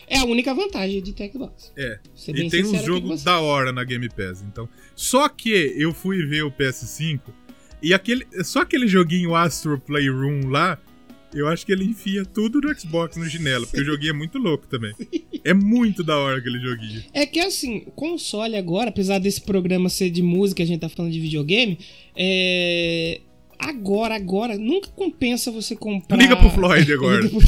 [0.07, 1.71] É a única vantagem de ter Xbox.
[1.77, 1.99] É.
[2.29, 3.25] E tem sincero aqui jogo com você.
[3.25, 4.41] da hora na Game Pass.
[4.41, 7.19] Então, só que eu fui ver o PS5
[7.81, 10.77] e aquele, só aquele joguinho Astro Playroom lá,
[11.33, 14.37] eu acho que ele enfia tudo no Xbox no chinelo, porque o joguinho é muito
[14.37, 14.93] louco também.
[15.43, 17.03] É muito da hora aquele joguinho.
[17.13, 20.89] É que assim, o console agora, apesar desse programa ser de música, a gente tá
[20.89, 21.77] falando de videogame,
[22.15, 23.21] é...
[23.57, 26.17] agora, agora, nunca compensa você comprar.
[26.17, 27.27] Liga pro Floyd agora.
[27.29, 27.39] Pro-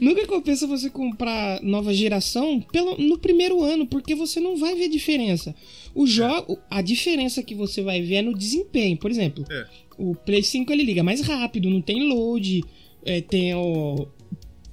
[0.00, 4.88] Nunca compensa você comprar nova geração pelo, no primeiro ano, porque você não vai ver
[4.88, 5.54] diferença.
[5.94, 8.96] O jogo, a diferença que você vai ver é no desempenho.
[8.98, 9.66] Por exemplo, É.
[9.96, 12.62] o Play 5 ele liga mais rápido, não tem load,
[13.06, 14.08] é, tem o,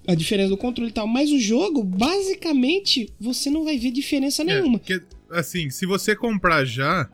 [0.08, 1.08] a diferença do controle e tal.
[1.08, 4.80] Mas o jogo, basicamente, você não vai ver diferença É, nenhuma.
[4.80, 7.10] porque, assim, se você comprar já,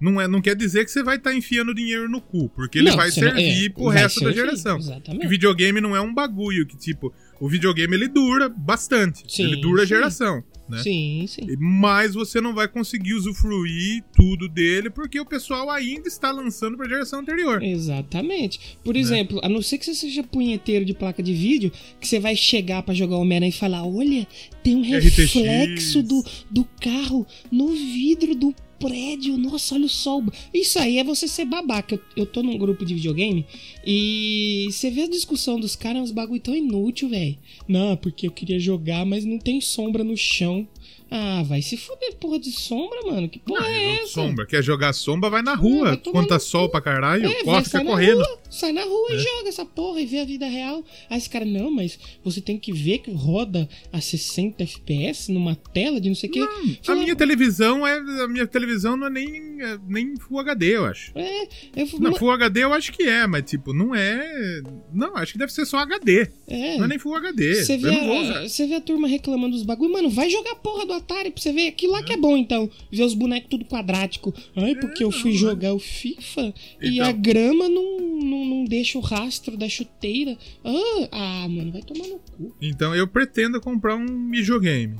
[0.00, 2.90] não, é, não quer dizer que você vai estar enfiando dinheiro no cu, porque ele
[2.90, 4.78] Não, vai servir é, pro vai resto da servir, geração.
[4.78, 5.22] Exatamente.
[5.22, 9.24] Que videogame não é um bagulho que, tipo, o videogame ele dura bastante.
[9.28, 9.94] Sim, ele dura a sim.
[9.94, 10.82] geração, né?
[10.82, 11.46] Sim, sim.
[11.58, 16.88] Mas você não vai conseguir usufruir tudo dele porque o pessoal ainda está lançando pra
[16.88, 17.62] geração anterior.
[17.62, 18.58] Exatamente.
[18.58, 18.64] Né?
[18.82, 22.18] Por exemplo, a não ser que você seja punheteiro de placa de vídeo, que você
[22.18, 24.26] vai chegar pra jogar Homem-Aranha e falar: olha,
[24.62, 25.16] tem um RTX.
[25.16, 29.36] reflexo do, do carro no vidro do prédio.
[29.36, 30.24] Nossa, olha o sol.
[30.52, 31.94] Isso aí é você ser babaca.
[31.94, 33.44] Eu, eu tô num grupo de videogame
[33.84, 37.38] e você vê a discussão dos caras, é uns bagulho tão inútil, velho.
[37.68, 40.66] Não, porque eu queria jogar, mas não tem sombra no chão.
[41.10, 43.28] Ah, vai se fuder, porra de sombra, mano.
[43.28, 44.06] Que porra é Não, essa?
[44.12, 44.44] sombra.
[44.46, 45.96] Quer jogar sombra, vai na rua.
[45.96, 48.16] tomar Quando tá sol pra caralho, É, corre, fica correndo.
[48.18, 49.14] rua, sai na rua É.
[49.14, 50.84] e joga essa porra e vê a vida real.
[51.08, 55.54] Aí esse cara, não, mas você tem que ver que roda a 60 FPS numa
[55.54, 56.40] tela de não sei o que.
[56.40, 56.48] A
[56.82, 57.98] Fala, minha televisão é.
[58.24, 61.12] A minha televisão não é nem, é nem Full HD, eu acho.
[61.14, 61.44] É,
[61.76, 64.60] eu Não, "Ma- Full HD eu acho que é, mas tipo, não é.
[64.92, 66.28] Não, acho que deve ser só HD.
[66.48, 66.76] é.
[66.78, 67.54] Não é nem Full HD.
[67.62, 70.95] Você vê, a, vê a turma reclamando dos bagulho, mano, vai jogar a porra do
[70.96, 72.70] Atari pra você ver aquilo lá que é bom, então.
[72.90, 74.32] Ver os bonecos tudo quadrático.
[74.56, 77.06] Ai, porque eu fui não, jogar o FIFA e Então.
[77.08, 80.36] a grama não, não, não deixa o rastro da chuteira.
[80.64, 81.08] Ah,
[81.44, 82.54] ah, mano, vai tomar no cu.
[82.60, 84.96] Então eu pretendo comprar um videogame.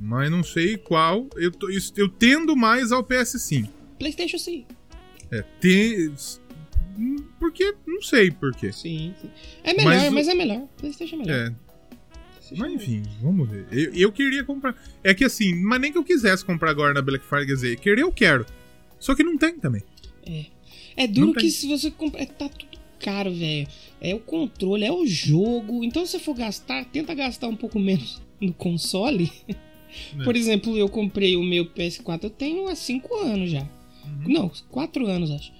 [0.00, 1.26] Mas não sei qual.
[1.36, 3.68] Eu, tô- eu tendo mais ao PS5.
[3.98, 4.66] Playstation sim.
[5.30, 6.10] É, te-
[7.38, 7.74] Porque.
[7.86, 8.72] Não sei por quê.
[8.72, 9.30] Sim, sim.
[9.62, 10.62] É melhor, Mas mas, é melhor.
[10.76, 11.34] Playstation é melhor.
[11.48, 11.54] É,
[12.48, 13.66] PlayStation mas é enfim, vamos ver.
[13.70, 14.74] Eu, eu queria comprar.
[15.02, 17.80] É que assim, mas nem que eu quisesse comprar agora na Black Friday, quer dizer,
[17.80, 18.46] querer eu quero.
[18.98, 19.82] Só que não tem também.
[20.96, 21.50] É duro Não que tem.
[21.50, 22.22] se você comprar.
[22.22, 23.66] é, Tá tudo caro, velho.
[24.00, 25.84] É o controle, é o jogo.
[25.84, 29.30] Então, se você for gastar, tenta gastar um pouco menos no console.
[29.48, 30.24] É.
[30.24, 33.60] Por exemplo, eu comprei o meu PS4, eu tenho há 5 anos já.
[34.04, 34.32] Uhum.
[34.32, 35.52] Não, 4 anos, acho.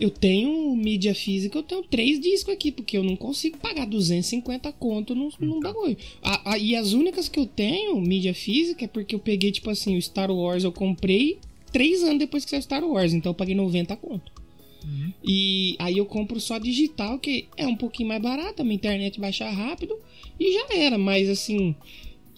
[0.00, 4.70] Eu tenho mídia física, eu tenho três discos aqui, porque eu não consigo pagar 250
[4.72, 5.48] conto num, Então.
[5.48, 5.96] num bagulho.
[6.22, 9.68] A- a- e as únicas que eu tenho, mídia física, é porque eu peguei, tipo
[9.70, 11.38] assim, o Star Wars eu comprei
[11.72, 14.30] três anos depois que saiu Star Wars, então eu paguei 90 conto.
[14.84, 15.12] Uhum.
[15.24, 19.18] E aí eu compro só digital, que é um pouquinho mais barato, a minha internet
[19.20, 19.96] baixa rápido
[20.38, 21.74] e já era, mas assim.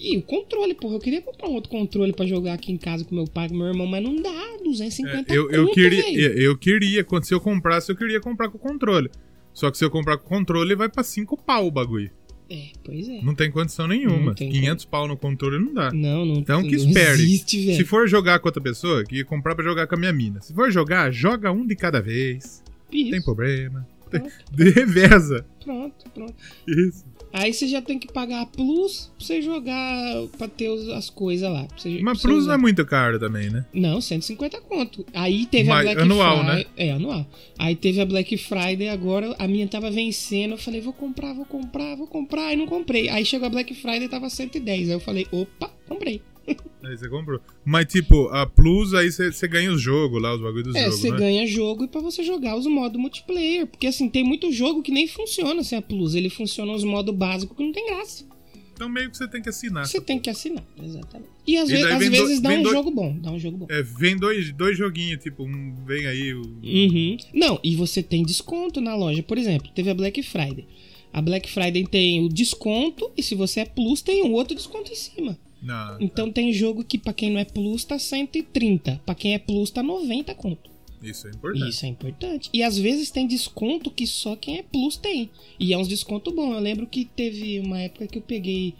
[0.00, 3.04] E o controle, porra, eu queria comprar um outro controle pra jogar aqui em casa
[3.04, 6.18] com meu pai, com meu irmão, mas não dá, 250 É, eu, eu conto, queria,
[6.18, 9.10] eu, eu queria, quando se eu comprasse, eu queria comprar com controle.
[9.52, 12.10] Só que se eu comprar com controle, vai pra 5 pau o bagulho.
[12.48, 13.20] É, pois é.
[13.22, 14.34] Não tem condição nenhuma.
[14.34, 15.92] Tem 500 pau no controle não dá.
[15.92, 17.22] Não, não Então que espere.
[17.22, 17.76] Existe, velho.
[17.76, 20.40] Se for jogar com outra pessoa, que comprar pra jogar com a minha mina.
[20.40, 22.62] Se for jogar, joga um de cada vez.
[22.90, 23.86] Isso, Tem problema.
[24.10, 24.30] Pronto.
[24.58, 25.46] Reveza.
[25.62, 26.34] pronto, pronto.
[26.66, 27.04] Isso.
[27.32, 31.48] Aí você já tem que pagar a Plus pra você jogar, pra ter as coisas
[31.50, 31.66] lá.
[31.76, 32.48] você- Mas Plus usar.
[32.48, 33.64] não é muito caro também, né?
[33.72, 35.06] Não, 150 conto.
[35.14, 36.56] Aí teve Mas a Black anual, Friday.
[36.56, 36.64] né?
[36.76, 37.26] É, anual.
[37.58, 40.52] Aí teve a Black Friday, agora a minha tava vencendo.
[40.52, 42.46] Eu falei, vou comprar, vou comprar, vou comprar.
[42.48, 43.08] Aí não comprei.
[43.08, 44.88] Aí chegou a Black Friday tava 110.
[44.88, 46.20] Aí eu falei, opa, comprei.
[46.82, 47.40] Aí você comprou.
[47.64, 50.98] Mas tipo, a Plus, aí você ganha os jogos lá, os bagulhos dos é, jogos,
[51.00, 51.16] você né?
[51.18, 53.66] ganha jogo e pra você jogar os modos multiplayer.
[53.66, 56.14] Porque assim, tem muito jogo que nem funciona sem a Plus.
[56.14, 58.24] Ele funciona os modos básicos que não tem graça.
[58.72, 59.86] Então meio que você tem que assinar.
[59.86, 61.28] Você tem que assinar, exatamente.
[61.46, 63.14] E às, E ve- às vem do- vezes dá um jogo bom.
[63.20, 63.66] Dá um jogo bom.
[63.68, 66.40] É, vem dois, dois joguinhos, tipo, um, vem aí o...
[66.40, 67.16] Uhum.
[67.34, 69.22] Não, e você tem desconto na loja.
[69.22, 70.66] Por exemplo, teve a Black Friday.
[71.12, 74.90] A Black Friday tem o desconto e se você é Plus tem um outro desconto
[74.90, 75.38] em cima.
[75.62, 75.96] Na...
[76.00, 79.70] Então tem jogo que pra quem não é Plus tá 130, pra quem é Plus
[79.70, 80.70] tá 90 conto.
[81.02, 81.68] Isso é importante.
[81.68, 82.50] Isso é importante.
[82.52, 85.30] E às vezes tem desconto que só quem é Plus tem.
[85.58, 86.52] E é uns desconto bom.
[86.52, 88.74] Eu lembro que teve uma época que eu peguei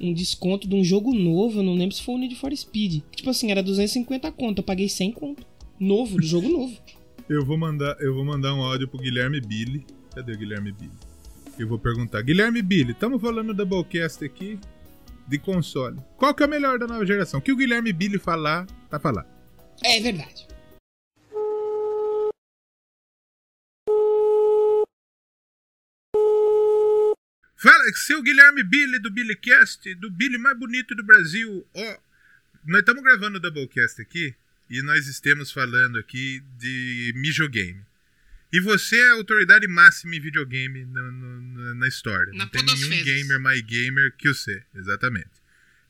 [0.00, 3.02] um desconto de um jogo novo, eu não lembro se foi o Need for Speed.
[3.14, 5.46] Tipo assim, era 250 conto, eu paguei 100 conto.
[5.78, 6.76] Novo, do jogo novo.
[7.28, 9.84] Eu vou mandar, eu vou mandar um áudio pro Guilherme Billy.
[10.14, 10.92] Cadê o Guilherme Billy?
[11.58, 12.22] Eu vou perguntar.
[12.22, 14.58] Guilherme Billy, estamos falando da Doublecast aqui
[15.26, 15.98] de console.
[16.16, 17.40] Qual que é o melhor da nova geração?
[17.40, 19.26] O que o Guilherme Billy falar, tá falar.
[19.82, 20.46] É verdade.
[27.56, 31.66] Fala, seu Guilherme Billy do Billycast, do Billy mais bonito do Brasil.
[31.74, 31.98] Ó,
[32.66, 34.34] nós estamos gravando o Doublecast aqui
[34.68, 37.82] e nós estamos falando aqui de mijogame.
[38.54, 42.32] E você é a autoridade máxima em videogame no- no- no- na história.
[42.32, 44.62] Na Não tem nenhum gamer mais gamer que você.
[44.74, 45.30] Exatamente.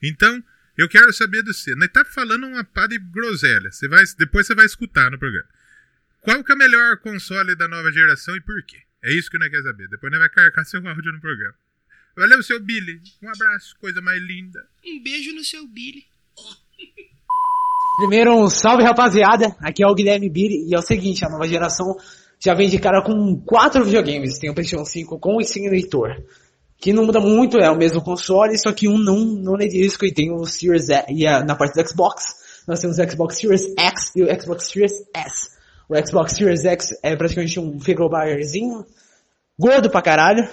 [0.03, 0.43] Então,
[0.79, 1.75] eu quero saber de você.
[1.75, 3.71] Nós tá falando uma pá de groselha.
[3.71, 5.49] Você vai, depois você vai escutar no programa.
[6.23, 8.79] Qual que é o melhor console da nova geração e por quê?
[9.03, 9.89] É isso que nós queremos saber.
[9.89, 11.55] Depois nós vai carcar seu áudio no programa.
[12.17, 12.99] Valeu, seu Billy.
[13.23, 14.67] Um abraço, coisa mais linda.
[14.87, 16.07] Um beijo no seu Billy.
[17.99, 21.47] Primeiro, um salve rapaziada, aqui é o Guilherme Biri e é o seguinte, a nova
[21.47, 21.87] geração
[22.39, 26.23] já vem de cara com quatro videogames, tem o PlayStation 5 com o Steam Leitor,
[26.79, 30.05] que não muda muito, é o mesmo console, só que um não, não é disco.
[30.05, 32.35] E tem o Series E, e a- na parte do Xbox,
[32.69, 35.51] nós temos o Xbox Series X e o Xbox Series S.
[35.89, 38.85] O Xbox Series X é praticamente um frigobarzinho,
[39.59, 40.47] gordo pra caralho,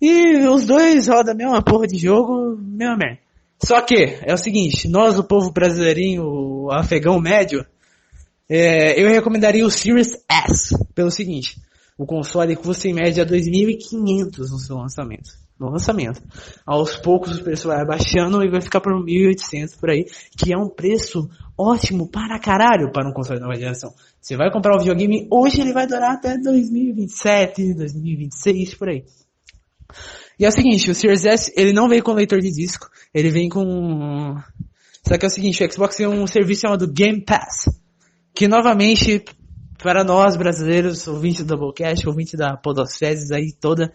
[0.00, 3.18] e os dois rodam a mesma porra de jogo, mesma merda.
[3.62, 7.64] Só que, é o seguinte, nós, o povo brasileirinho, o afegão médio,
[8.52, 11.56] é, eu recomendaria o Series S, pelo seguinte,
[11.96, 15.30] o console custa em média 2.500 no seu lançamento.
[15.56, 16.20] No lançamento.
[16.66, 20.56] Aos poucos o preço vai abaixando e vai ficar por 1.800 por aí, que é
[20.56, 23.94] um preço ótimo para caralho para um console de nova geração.
[24.20, 29.04] Você vai comprar o videogame, hoje ele vai durar até 2027, 2026, por aí.
[30.38, 33.30] E é o seguinte, o Series S, ele não vem com leitor de disco, ele
[33.30, 34.34] vem com...
[35.06, 37.66] Só que é o seguinte, o Xbox tem um serviço chamado Game Pass,
[38.34, 39.24] que novamente,
[39.82, 43.92] para nós brasileiros, ouvintes do Doublecast, ouvintes da Podosfezes aí toda,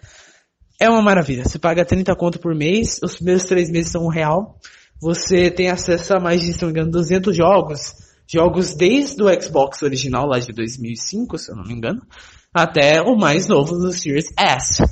[0.79, 1.43] é uma maravilha.
[1.43, 4.59] Você paga 30 conto por mês, os primeiros três meses são um real,
[5.01, 7.93] você tem acesso a mais de, se não me engano, 200 jogos,
[8.27, 12.01] jogos desde o Xbox original lá de 2005, se eu não me engano,
[12.53, 14.83] até o mais novo do Series S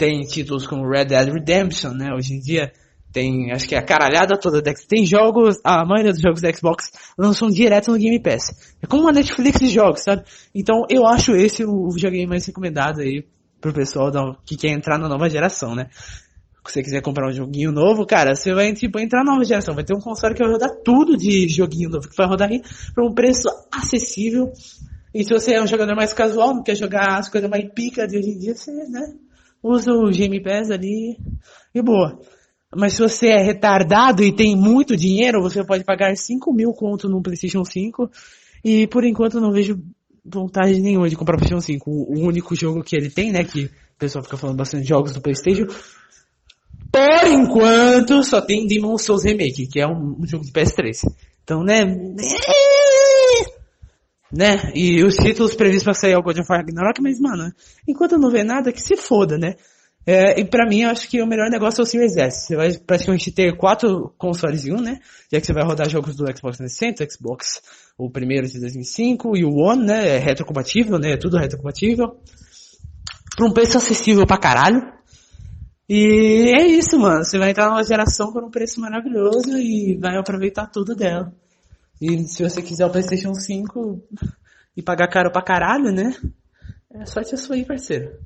[0.00, 2.14] tem títulos como Red Dead Redemption, né?
[2.14, 2.72] Hoje em dia
[3.12, 6.52] tem, acho que é a caralhada toda da Tem jogos, a maioria dos jogos da
[6.52, 8.74] Xbox lançam direto no Game Pass.
[8.82, 10.22] É como uma Netflix de jogos, sabe?
[10.54, 13.24] Então eu acho esse o videogame mais recomendado aí
[13.60, 15.88] pro pessoal da- que quer entrar na nova geração, né?
[16.66, 19.74] Se você quiser comprar um joguinho novo, cara, você vai tipo, entrar na nova geração.
[19.74, 22.62] Vai ter um console que vai rodar tudo de joguinho novo, que vai rodar aí
[22.94, 24.52] por um preço acessível.
[25.12, 28.06] E se você é um jogador mais casual, não quer jogar as coisas mais pica
[28.06, 29.14] de hoje em dia, você, né?
[29.62, 31.18] usa o Game Pass ali
[31.74, 32.18] e boa.
[32.74, 37.08] Mas se você é retardado e tem muito dinheiro, você pode pagar 5 mil conto
[37.08, 38.08] no PlayStation 5
[38.64, 39.82] e por enquanto não vejo
[40.24, 41.90] vontade nenhuma de comprar o PlayStation 5.
[41.90, 45.12] O único jogo que ele tem, né, que o pessoal fica falando bastante de jogos
[45.12, 45.66] do PlayStation,
[46.92, 51.02] por enquanto só tem Demon Souls Remake, que é um, jogo de PS3.
[51.42, 51.84] Então, né,
[54.32, 54.72] né?
[54.74, 57.52] E os títulos previstos pra sair é o God of War Ragnarok, mas, mano,
[57.86, 59.54] enquanto não ver nada, que se foda, né?
[60.06, 62.46] É, e pra mim, eu acho que o melhor negócio é o Series S.
[62.46, 64.98] Você vai praticamente ter quatro consoles em um, né?
[65.30, 67.62] Já que você vai rodar jogos do Xbox 360, Xbox,
[67.98, 70.16] o primeiro de 2005 e o One, né?
[70.16, 71.12] É retrocompatível, né?
[71.12, 72.16] É tudo retrocompatível.
[73.36, 74.80] Por um preço acessível pra caralho.
[75.88, 77.24] E é isso, mano.
[77.24, 81.32] Você vai entrar numa geração por um preço maravilhoso e vai aproveitar tudo dela.
[82.00, 84.02] E se você quiser o PlayStation 5
[84.76, 86.16] e pagar caro pra caralho, né?
[86.92, 87.22] É a sua
[87.54, 88.18] aí, parceiro.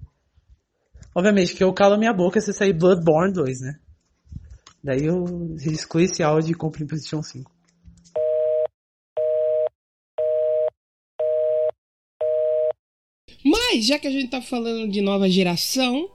[1.15, 3.79] Obviamente que eu calo minha boca se sair Bloodborne 2, né?
[4.83, 5.25] Daí eu
[5.57, 7.51] excluo esse áudio e compro em PlayStation 5.
[13.45, 16.11] Mas, já que a gente tá falando de nova geração,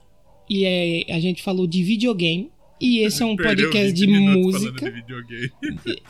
[0.49, 4.19] e é, a gente falou de videogame, e esse é um Perdeu podcast 20 de
[4.19, 4.91] música.
[4.91, 5.51] de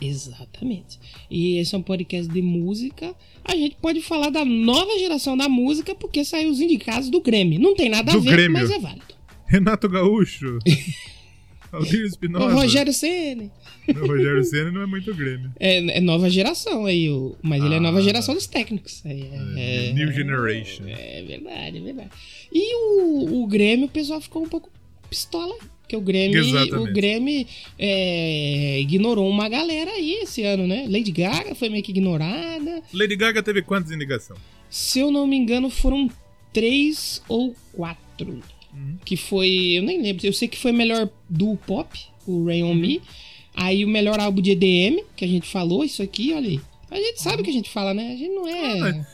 [0.00, 0.98] Exatamente.
[1.30, 3.14] E esse é um podcast de música.
[3.44, 7.58] A gente pode falar da nova geração da música porque saiu os indicados do Grêmio.
[7.60, 8.52] Não tem nada a Do ver, Grêmio.
[8.52, 9.14] mas é válido.
[9.46, 10.58] Renato Gaúcho.
[11.72, 12.52] Aldir O Espinosa.
[12.52, 13.48] Rogério Ceni
[13.88, 15.52] O Rogério Senna não é muito Grêmio.
[15.60, 17.80] é, é nova geração aí, o, mas ele é Ah.
[17.80, 19.00] nova geração dos técnicos.
[19.06, 19.22] Aí
[19.56, 20.82] É, é- New Generation.
[20.88, 22.10] É verdade, é verdade.
[22.52, 24.68] E o, o Grêmio, o pessoal ficou um pouco
[25.08, 25.54] pistola.
[25.90, 26.76] Porque o Grêmio, Exatamente.
[26.76, 30.86] o Grêmio é, ignorou uma galera aí esse ano, né?
[30.88, 32.80] Lady Gaga foi meio que ignorada.
[32.94, 34.38] Lady Gaga teve quantas indicações?
[34.70, 36.08] Se eu não me engano, foram
[36.52, 38.40] três ou quatro.
[38.72, 38.98] Uhum.
[39.04, 39.48] Que foi.
[39.72, 40.24] Eu nem lembro.
[40.24, 42.70] Eu sei que foi melhor do pop, o Rain Uhum.
[42.70, 43.02] on Me.
[43.56, 46.60] Aí o melhor álbum de EDM, que a gente falou, isso aqui, olha aí.
[46.88, 48.12] A gente sabe o que a gente fala, né?
[48.12, 49.06] A gente não é.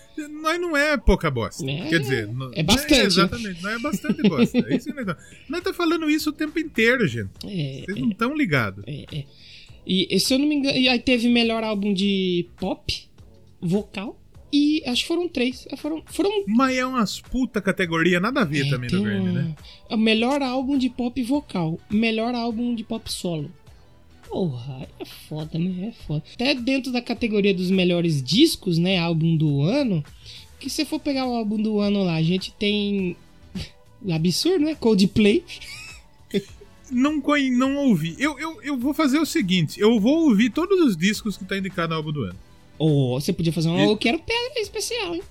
[0.43, 1.69] Nós não é pouca bosta.
[1.69, 4.59] É, Quer dizer, é bastante, É, exatamente, nós é bastante bosta.
[4.59, 5.17] É isso que nós tá-
[5.49, 7.31] Nós tá falando isso o tempo inteiro, gente.
[7.45, 8.85] é, Vocês não estão ligados.
[8.87, 9.25] é, é.
[9.89, 10.77] E se eu não me engano.
[10.91, 12.93] Aí teve melhor álbum de pop,
[13.61, 14.21] vocal.
[14.53, 15.67] E acho que foram três.
[15.71, 19.33] É, Foram, foram Mas é umas puta categoria, nada a ver É, também no Grammy,
[19.33, 19.55] né?
[19.97, 21.79] Melhor álbum de pop vocal.
[21.91, 23.51] Melhor álbum de pop solo.
[24.29, 25.89] Porra, é foda, né?
[25.89, 26.23] É foda.
[26.35, 28.99] Até dentro da categoria dos melhores discos, né?
[28.99, 30.05] Álbum do ano.
[30.61, 33.17] que se for pegar o álbum do ano lá, a gente tem.
[34.11, 34.75] Absurdo, né?
[34.75, 35.45] Coldplay.
[36.89, 38.15] Não, não ouvi.
[38.17, 41.59] Eu, eu, eu vou fazer o seguinte: eu vou ouvir todos os discos que tá
[41.59, 42.37] indicado no álbum do ano.
[42.79, 45.23] Ou você podia fazer um Eu Quero Pedra especial, hein?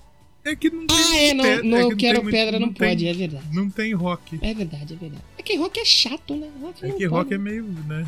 [0.44, 0.96] É que não tem.
[0.98, 3.06] Ah, é, não, pe- não é que Eu Quero tem muito- Pedra não, tem- pode,
[3.08, 3.44] é verdade.
[3.54, 4.38] Não tem rock.
[4.42, 5.24] É verdade, é verdade.
[5.38, 6.50] É que rock é chato, né?
[6.60, 7.06] Rock É que pode.
[7.06, 8.06] rock é meio, né?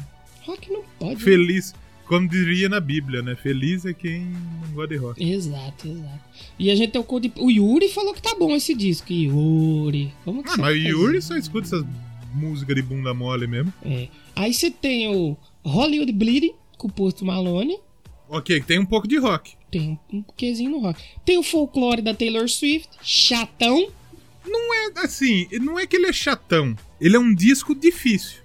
[0.49, 1.15] Rock não pode.
[1.15, 1.21] né?
[1.21, 1.75] Feliz.
[2.07, 3.37] Como diria na Bíblia, né?
[3.37, 4.21] Feliz é quem
[4.63, 5.23] não gosta de rock.
[5.31, 6.21] Exato, exato.
[6.59, 7.45] E a gente tem o.
[7.45, 9.13] O Yuri falou que tá bom esse disco.
[9.13, 10.11] Yuri.
[10.25, 11.85] Como que Ah, mas o Yuri só escuta essas
[12.35, 13.73] músicas de bunda mole mesmo.
[13.85, 14.09] É.
[14.35, 17.79] Aí você tem o Hollywood Bleeding com o Post Malone.
[18.31, 19.53] Ok, tem um pouco de rock.
[19.71, 21.03] Tem um quezinho no rock.
[21.27, 23.91] Tem o folclore da Taylor Swift, chatão.
[24.47, 26.75] Não é assim, não é que ele é chatão.
[26.99, 28.39] Ele é um disco difícil.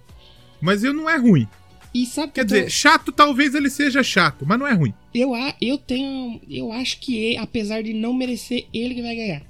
[0.62, 1.48] Mas ele não é ruim.
[1.94, 4.94] E sabe que Quer tô- dizer, chato talvez ele seja chato, mas não é ruim.
[5.14, 6.42] eu, eu tenho.
[6.50, 9.44] Eu acho que, apesar de não merecer, ele que vai ganhar.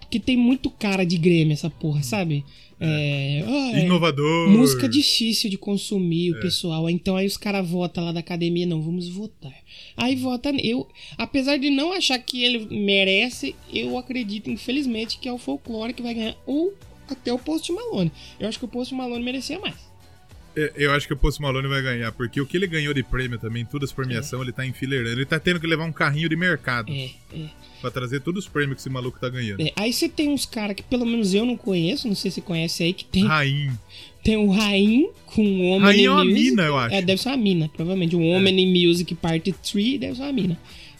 [0.00, 2.44] Porque tem muito cara de Grêmio essa porra, sabe?
[2.78, 3.42] É.
[3.74, 4.50] é Inovador.
[4.50, 6.36] música difícil de consumir, É.
[6.36, 6.88] o pessoal.
[6.90, 9.54] Então aí os caras votam lá da academia, não, vamos votar.
[9.96, 10.50] Aí vota.
[10.62, 15.92] Eu, apesar de não achar que ele merece, eu acredito, infelizmente, que é o folclore
[15.94, 16.36] que vai ganhar.
[16.46, 16.74] Ou
[17.08, 18.12] até o Post Malone.
[18.38, 19.74] Eu acho que o Post Malone merecia mais.
[20.56, 23.02] É, Eu acho que o Post Malone vai ganhar, porque o que ele ganhou de
[23.02, 25.10] prêmio também, todas as premiações, ele tá enfileirando.
[25.18, 27.46] Ele tá tendo que levar um carrinho de mercado É, é.
[27.80, 29.60] pra trazer todos os prêmios que esse maluco tá ganhando.
[29.60, 32.36] É, aí você tem uns caras que pelo menos eu não conheço, não sei se
[32.36, 33.70] você conhece aí, que tem, Rain.
[34.24, 36.42] tem o Rain com o Homem Rain é uma Music.
[36.50, 36.94] mina, eu acho.
[36.94, 38.16] É, deve ser uma mina, provavelmente.
[38.16, 40.58] O Homem in Music Part 3 deve ser uma mina.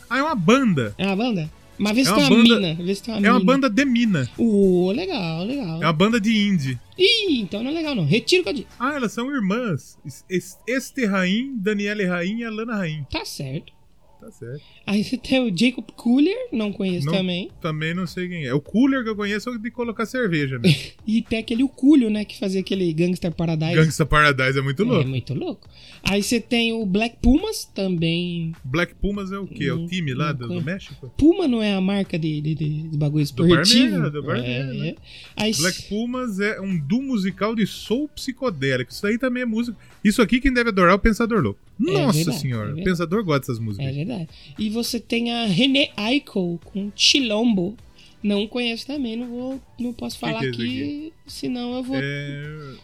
[0.08, 0.94] Ah, é uma banda.
[0.98, 1.50] É uma banda?
[1.78, 2.74] Mas vê se É tem uma uma banda- mina.
[2.84, 3.52] Vê se tem uma É uma mina.
[3.52, 4.30] banda de mina.
[4.38, 5.82] Uh, legal, legal.
[5.82, 6.78] É uma banda de indie.
[6.98, 8.06] Ih, então não é legal não.
[8.06, 8.66] Retiro o que eu disse.
[8.78, 9.98] Ah, elas são irmãs.
[10.06, 13.06] Es- es- Este Rain, Daniele Rain e Alana Rain.
[13.10, 13.72] Tá certo.
[14.20, 14.62] Tá certo.
[14.86, 17.50] Aí você tem o Jacob Cooler, não conheço Não- também.
[17.60, 18.54] Também não sei quem é.
[18.54, 20.68] O cooler que eu conheço é de colocar cerveja, né?
[21.06, 23.74] E tem aquele o Cúlio, né, que fazia aquele Gangster Paradise.
[23.76, 25.08] Gangsta Paradise é muito É louco.
[25.08, 25.68] muito louco.
[26.02, 28.52] Aí você tem o Black Pumas, também.
[28.64, 29.66] Black Pumas é o quê?
[29.66, 30.60] É o time lá do, do.
[30.62, 31.12] México?
[31.16, 34.10] Puma não é a marca de, de, de, bagulho esportivo?
[34.10, 34.88] Do Barneira, é, né?
[34.88, 34.94] é.
[35.36, 38.90] Aí Black Pumas é um duo musical de soul psicodélico.
[38.90, 39.76] Isso aí também é música.
[40.02, 41.60] Isso aqui quem deve adorar é o Pensador Louco.
[41.78, 42.84] Nossa verdade, é senhora, o verdade.
[42.84, 43.86] Pensador gosta dessas músicas.
[43.86, 44.28] É verdade.
[44.58, 47.76] E você tem a René Aiko com Chilombo.
[48.22, 52.74] Não conheço também, não vou, não posso falar que é aqui, senão eu vou, É...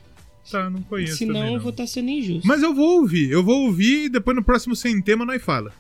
[0.51, 1.63] Tá, não conheço senão também eu não.
[1.63, 2.47] vou estar sendo injusto.
[2.47, 5.73] Mas eu vou ouvir, eu vou ouvir e depois no próximo Sem Tema nós fala.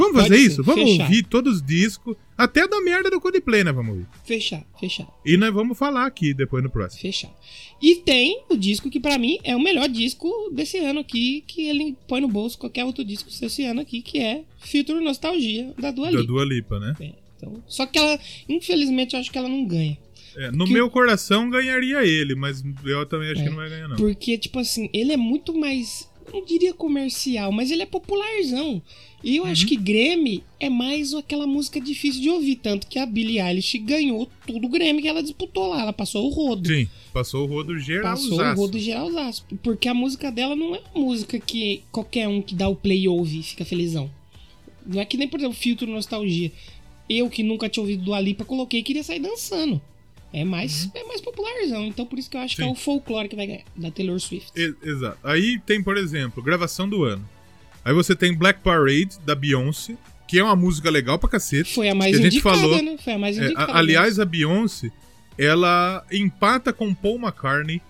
[0.00, 0.62] Vamos Pode fazer ser, isso?
[0.64, 1.02] Vamos fechado.
[1.08, 3.70] ouvir todos os discos, até da merda do Codeplay, né?
[3.72, 4.06] Vamos ouvir.
[4.24, 7.00] Fechado, fechado, E nós vamos falar aqui depois no próximo.
[7.02, 7.34] fechado.
[7.82, 11.66] E tem o disco que pra mim é o melhor disco desse ano aqui, que
[11.66, 15.90] ele põe no bolso qualquer outro disco desse ano aqui, que é Filtro Nostalgia da
[15.90, 16.24] Dua Da Lipa.
[16.26, 16.94] Dua Lipa, né?
[17.00, 19.96] É, então, só que ela, infelizmente, eu acho que ela não ganha.
[20.36, 23.44] É, no Que- meu coração ganharia ele, mas eu também acho É.
[23.44, 23.96] que não vai ganhar, não.
[23.96, 26.08] Porque, tipo assim, ele é muito mais.
[26.26, 28.80] eu Não diria comercial, mas ele é popularzão.
[29.22, 29.50] E eu Uhum.
[29.50, 32.56] acho que Grammy é mais aquela música difícil de ouvir.
[32.56, 35.82] Tanto que a Billie Eilish ganhou tudo o Grammy que ela disputou lá.
[35.82, 36.66] Ela passou o rodo.
[36.68, 38.12] Sim, passou o rodo geral.
[38.12, 39.44] Passou o rodo geralzaço.
[39.62, 43.06] Porque a música dela não é uma música que qualquer um que dá o play
[43.08, 44.10] ouve e fica felizão.
[44.86, 46.50] Não é que nem, por exemplo, filtro nostalgia.
[47.08, 49.80] Eu que nunca tinha ouvido do Alipa, coloquei e queria sair dançando.
[50.32, 51.86] É mais, é mais popularzão.
[51.86, 52.74] Então por isso que eu acho que é Uhum.
[52.74, 52.80] Sim.
[52.80, 54.50] o folclore que vai ganhar, da Taylor Swift.
[54.82, 55.18] Exato.
[55.24, 57.28] Aí tem, por exemplo, gravação do ano.
[57.84, 59.94] Aí você tem Black Parade, da Beyoncé,
[60.28, 61.74] que é uma música legal pra cacete.
[61.74, 62.82] Foi a mais que a gente indicada, falou.
[62.82, 62.96] né?
[63.02, 63.72] Foi a mais É, indicada.
[63.72, 64.90] a- aliás, a Beyoncé,
[65.38, 67.80] ela empata com Paul McCartney,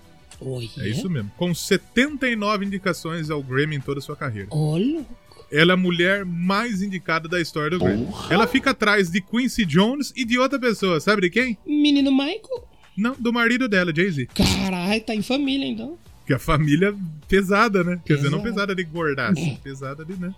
[0.41, 4.49] Oi, é isso mesmo, com 79 indicações ao Grammy em toda a sua carreira.
[4.51, 5.05] Olha.
[5.53, 8.07] Ela é a mulher mais indicada da história do Grammy.
[8.07, 8.33] Porra.
[8.33, 11.59] Ela fica atrás de Quincy Jones e de outra pessoa, sabe de quem?
[11.67, 12.69] Menino Michael.
[12.97, 14.29] Não, do marido dela, Jay-Z.
[14.35, 15.99] Caralho, tá em família então.
[16.31, 16.95] Que a família
[17.27, 18.01] pesada, né?
[18.07, 18.69] Quer dizer, não Pesada.
[18.69, 20.33] pesada de gordaço, pesada de, né?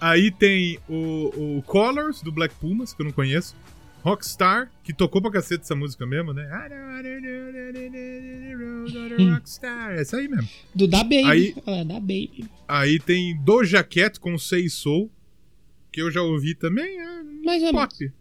[0.00, 3.56] Aí tem o, o Colors, do Black Pumas, que eu não conheço.
[4.00, 6.48] Rockstar, que tocou pra cacete essa música mesmo, né?
[9.32, 10.48] Rockstar, essa aí mesmo.
[10.72, 11.24] Do Da Baby.
[11.24, 12.44] Aí- lá, Da Baby.
[12.68, 15.10] Aí tem Doja Cat com Say Soul,
[15.92, 17.88] que eu já ouvi também, é Mais ou menos.
[17.98, 18.12] pop.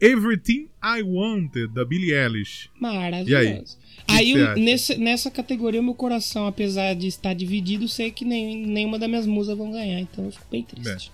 [0.00, 2.68] Everything I Wanted, da Billie Eilish.
[2.80, 3.30] Maravilhoso.
[3.30, 3.62] E aí?
[4.08, 8.66] Aí, que eu- nesse, nessa categoria, meu coração, apesar de estar dividido, sei que nem,
[8.66, 11.10] nenhuma das minhas musas vão ganhar, então eu fico bem triste.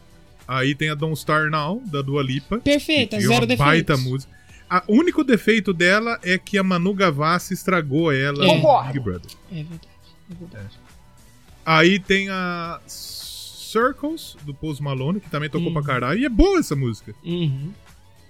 [0.46, 2.58] Aí tem a Don't Star Now, da Dua Lipa.
[2.58, 3.64] Perfeita, que é zero uma defeitos.
[3.66, 4.32] baita música.
[4.68, 8.58] A- O único defeito dela é que a Manu Gavassi estragou ela É.
[8.60, 9.30] no Big Brother.
[9.50, 9.88] É verdade,
[10.30, 10.78] é verdade.
[11.64, 15.72] Aí tem a Circles, do Post Malone, que também tocou Hum.
[15.74, 16.20] pra caralho.
[16.20, 17.14] E é boa essa música.
[17.24, 17.70] Uhum.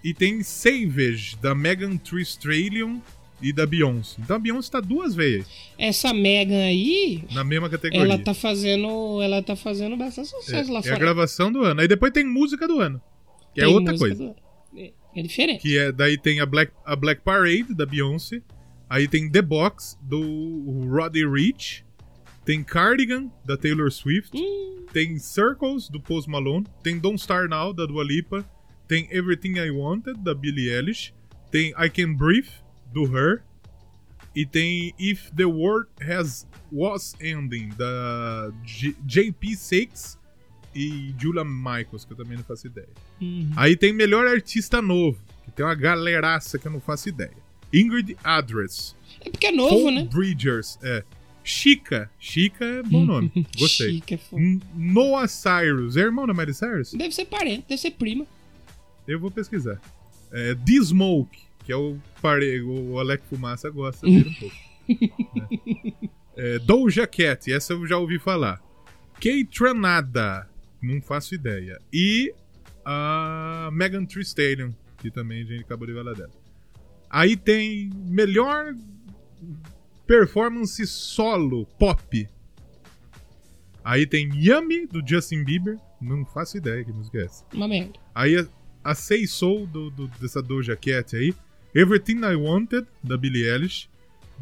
[0.05, 2.99] E tem Savage, da Megan Thee Stallion
[3.43, 4.17] e da Beyoncé.
[4.21, 5.47] Então a Beyoncé tá duas vezes
[5.79, 8.05] Essa Megan aí, na mesma categoria.
[8.05, 9.21] ela tá fazendo.
[9.23, 10.99] Ela tá fazendo bastante sucesso é, lá é a fora.
[10.99, 11.81] gravação do ano.
[11.81, 13.01] Aí depois tem música do ano.
[13.55, 14.37] Que é Tem outra música coisa.
[14.77, 15.63] É, é diferente.
[15.63, 18.41] Que é, daí tem a Black, a Black Parade, da Beyoncé.
[18.89, 21.85] Aí tem The Box, do Roddy Rich.
[22.45, 24.37] Tem Cardigan, da Taylor Swift.
[24.37, 26.67] Hum, Tem Circles, do Post Malone.
[26.83, 28.45] Tem Don't Star Now, da Dua Lipa.
[28.89, 31.15] Tem Everything I Wanted, da Billie Eilish.
[31.51, 32.49] Tem I Can Breathe,
[32.93, 33.43] do Her.
[34.35, 40.17] E tem If the World Has Was Ending, da J- JP6
[40.75, 42.89] e Julia Michaels, que eu também não faço ideia.
[43.21, 43.51] uhum.
[43.57, 47.37] Aí tem Melhor Artista Novo, que tem uma galeraça que eu não faço ideia.
[47.73, 48.97] Ingrid Address.
[49.21, 50.05] É porque é novo, Paul né?
[50.11, 51.05] Bridgers, é.
[51.45, 52.11] Chica.
[52.19, 53.31] Chica é bom nome.
[53.59, 53.95] Gostei.
[53.97, 54.41] Chique, é foda.
[54.43, 55.97] N- Noah Cyrus.
[55.97, 56.93] É irmão da Miley Cyrus?
[56.93, 58.25] Deve ser parente, deve ser prima.
[59.07, 59.81] Eu vou pesquisar.
[60.31, 61.97] É, The Smoke, que é o
[62.61, 64.57] o Alec Fumaça gosta dele um pouco.
[65.35, 66.09] né?
[66.37, 68.61] É, Doja Cat, essa eu já ouvi falar.
[69.21, 70.49] Keitranada,
[70.83, 71.79] não faço ideia.
[71.93, 72.33] E
[72.85, 76.31] a Megan Thee Stallion, que também a gente acabou de falar dela.
[77.11, 78.75] Aí tem melhor
[80.07, 82.29] performance solo pop.
[83.85, 87.45] Aí tem Yummy do Justin Bieber, não faço ideia que música é essa.
[87.53, 87.99] Uma merda.
[88.15, 88.47] Aí a,
[88.85, 91.35] a Soul do, do- dessa Doja Cat aí.
[91.75, 93.89] Everything I Wanted, da Billie Eilish.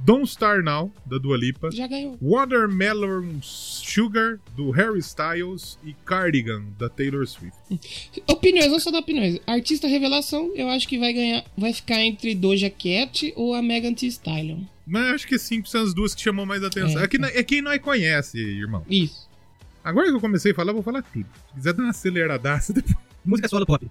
[0.04, 1.70] Don't Star Now, da Dua Lipa.
[1.70, 2.16] Já ganhou.
[2.22, 5.78] Watermelon Sugar, do Harry Styles.
[5.84, 7.58] E Cardigan, da Taylor Swift.
[8.26, 9.38] Opiniões, vamos só dar opiniões.
[9.46, 11.44] Artista revelação, eu acho que vai ganhar.
[11.56, 14.60] Vai ficar entre Doja Cat ou a Megan Thee Stallion.
[14.86, 17.00] Mas acho que sim, são as duas que chamam mais atenção.
[17.00, 18.84] É, É, que, é quem nós conhece, irmão.
[18.88, 19.28] Isso.
[19.84, 21.26] Agora que eu comecei a falar, eu vou falar tudo.
[21.48, 22.96] Se quiser dar uma aceleradaça depois.
[23.24, 23.84] Música solo pop.
[23.84, 23.90] O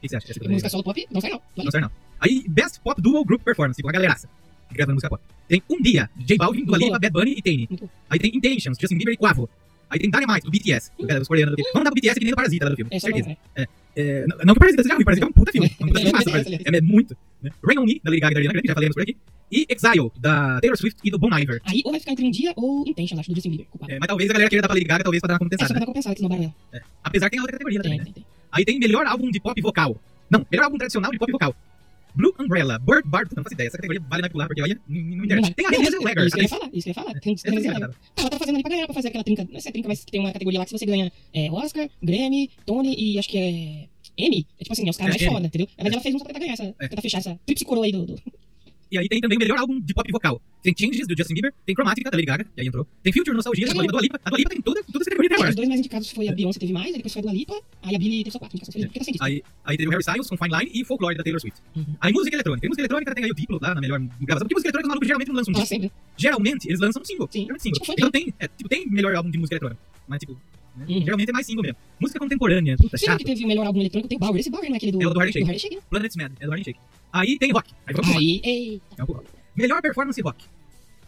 [0.00, 0.34] que você acha?
[0.48, 1.42] Música solo pop, não sei não.
[1.56, 1.90] Não sei não.
[2.20, 4.28] Aí, Best Pop Duo Group Performance, com a galeraça.
[4.72, 5.22] Gravando música pop.
[5.48, 6.98] Tem Um Dia, J Balvin, Dua Lipa.
[6.98, 7.68] Bad Bunny e Tane.
[8.08, 9.48] Aí tem Intentions, Justin Bieber e Quavo.
[9.88, 10.92] Aí tem Dynamite, do BTS.
[10.96, 12.76] Do cara, dos coreanos do Vamos dar pro BTS que nem no Parasita lá do
[12.76, 12.90] filme.
[12.94, 13.28] Essa certeza.
[13.30, 13.66] não é.
[13.96, 15.66] É, não, não que o Parasita seja ruim, Parasita é um puta filme.
[15.68, 16.62] É um puta filme massa, É, Parasita.
[16.70, 17.16] é, é, é muito.
[17.42, 17.50] Né?
[17.66, 19.16] Rain On Me, da Lady Gaga e da Ariana Grande, que já falamos por aqui.
[19.50, 21.60] E Exile, da Taylor Swift e do Bon Iver.
[21.64, 23.66] Aí ou vai ficar entre um dia ou Intention, acho, do Justin Bieber.
[23.66, 23.90] Culpado.
[23.92, 25.68] É, mas talvez a galera queira dar pra Lady Gaga, talvez pra dar uma compensada.
[25.68, 25.80] vai Né?
[25.80, 26.54] dar compensada, que não ela.
[27.02, 28.06] Apesar que tem a outra categoria também, né?
[28.52, 30.00] Aí tem melhor álbum de pop vocal.
[30.30, 31.56] Não, melhor álbum tradicional de pop vocal.
[32.14, 35.24] Blue Umbrella, Bird Bar, não faço ideia, essa categoria vale mais pular, porque olha, não,
[35.24, 35.52] interessa.
[35.52, 37.20] Tem a Hazel Legger, Isso que eu ia falar, isso que eu ia falar.
[37.20, 39.46] Tem, tem, ela tá fazendo ali pra ganhar, pra fazer aquela trinca.
[39.50, 42.50] Não é trinca, mas tem uma categoria lá que se você ganha é, Oscar, Grammy,
[42.66, 43.88] Tony e acho que é.
[44.18, 44.46] Emmy.
[44.58, 45.68] É tipo assim, é os caras É, mais foda, entendeu?
[45.78, 46.74] Mas ela fez um só pra tentar ganhar essa.
[46.78, 46.88] É.
[46.88, 48.18] Tentar fechar essa tríplice coroa aí do.
[48.90, 50.42] E aí tem também o melhor álbum de pop vocal.
[50.62, 52.86] Tem Changes, do Justin Bieber, tem Chromatica, da Lady Gaga, e aí entrou.
[53.02, 54.20] Tem Future Nostalgia, da Dua Lipa.
[54.24, 55.50] A Dua Lipa tem toda, toda essa categoria até agora.
[55.50, 57.54] os dois mais indicados foi a Beyoncé teve mais, aí depois foi a Dua Lipa,
[57.82, 58.84] aí a Billie teve só quatro indicações.
[58.84, 59.14] Porque tá sem.
[59.20, 61.60] Aí, aí teve o Harry Styles com Fine Line e Folklore da Taylor Swift.
[61.76, 61.86] Uhum.
[62.00, 62.60] Aí música eletrônica.
[62.60, 64.46] Tem música eletrônica, tem aí o Diplo lá na melhor gravação.
[64.46, 65.92] Porque música eletrônica os malucos geralmente não lançam um disco.
[66.16, 67.28] Geralmente eles lançam um single.
[67.30, 67.40] Sim.
[67.40, 67.80] Geralmente single.
[67.80, 69.80] Tipo, Então tem, é, tipo, tem melhor álbum de música eletrônica.
[70.06, 70.36] Mas tipo,
[70.80, 71.00] né, Uhum.
[71.04, 71.78] geralmente é mais single mesmo.
[72.00, 73.18] Música contemporânea, puta, chato.
[73.18, 74.08] que teve o melhor álbum eletrônico?
[74.08, 74.38] Tem o Bauer.
[74.40, 75.02] Esse Bauer não é aquele do.
[75.02, 75.58] É o do Harley Shake.
[75.58, 75.82] Shake, né?
[75.90, 76.80] Planet's Mad, é do Harlem Shake.
[77.12, 77.70] Aí tem rock.
[77.86, 78.16] Aí vamos.
[78.16, 78.80] Aí, ei.
[78.98, 79.04] É.
[79.56, 80.44] Melhor performance rock.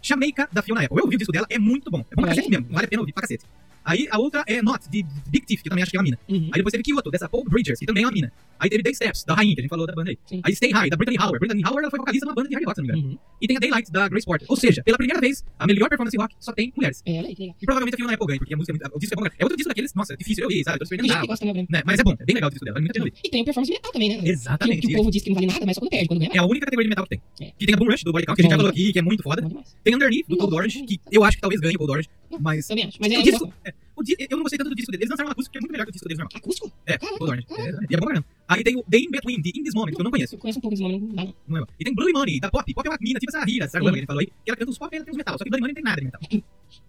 [0.03, 0.99] Jamaica, da Fiona Apple.
[0.99, 1.99] Eu ouvi o disco dela, é muito bom.
[2.01, 2.31] É bom pra Olha.
[2.31, 3.45] cacete mesmo, vale a pena ouvir pra cacete.
[3.85, 6.05] Aí a outra é Not, de Big Thief, que eu também acho que é uma
[6.05, 6.19] mina.
[6.29, 6.51] Uhum.
[6.53, 8.33] Aí depois teve Kyoto, dessa Paul Bridgers, que também é uma mina.
[8.59, 10.19] Aí teve Day Steps, da Rainha, que a gente falou da banda aí.
[10.25, 10.41] Sim.
[10.45, 11.39] Aí Stay High, da Brittany Howard.
[11.41, 13.13] Brittany Howard ela foi vocalista numa banda de hard rock, se não me engano.
[13.15, 13.19] Uhum.
[13.41, 14.47] E tem a Daylight, da Grace Porter.
[14.49, 17.03] Ou seja, pela primeira vez, a melhor performance rock só tem mulheres.
[17.05, 17.57] É, aí, que legal.
[17.61, 18.97] E provavelmente a Fiona Apple ganha, porque a música é muito...
[18.97, 19.35] O disco é bom.
[19.39, 20.79] É outro disco daqueles, nossa, é difícil eu ouvir, sabe?
[20.81, 21.27] Eu tô nada.
[21.27, 21.83] gosta também, Né?
[21.85, 23.19] Mas é bom, é bem legal o disco dela, vale muito a pena ouvir.
[23.25, 24.29] E tem performance metal também, né?
[24.29, 24.81] Exatamente.
[24.81, 26.09] Que, que o povo diz que não vale nada, mas só quando perde.
[26.09, 27.23] Quando ganha, É a única categoria de metal que tem.
[27.41, 27.53] É.
[27.59, 28.99] Que tem a Boom Rush, do Body Count, que a gente já falou aqui, que
[28.99, 29.43] é muito foda.
[29.83, 31.93] Tem Underneath, do Não, Cold Orange, não, que eu acho que talvez ganhe o Cold
[31.93, 32.09] Orange,
[32.41, 32.67] mas...
[32.69, 32.99] Também acho.
[33.01, 33.72] Mas é,
[34.03, 35.03] o disco, é, o di- eu não gostei tanto do disco dele.
[35.05, 36.37] Eles lançaram um acústico que é muito melhor que o disco deles normal.
[36.37, 36.73] Acústico?
[36.87, 37.47] É, Orange.
[37.47, 37.79] caraca.
[37.79, 38.27] É, e é bom caramba.
[38.49, 40.35] Aí tem o The In Between, The In This Moment, que eu não conheço.
[40.35, 41.67] Eu conheço um pouco desse nome, não é bom.
[41.79, 42.75] E tem Bloody Money, da Pop.
[42.75, 43.85] Pop é uma mina, tipo essa Hira, sabe?
[43.87, 43.93] Uhum.
[43.93, 44.27] que gente falou aí?
[44.27, 45.39] Que ela canta os pop e ela tem os metal.
[45.39, 46.43] Só que Bloody Money não tem nada de metal.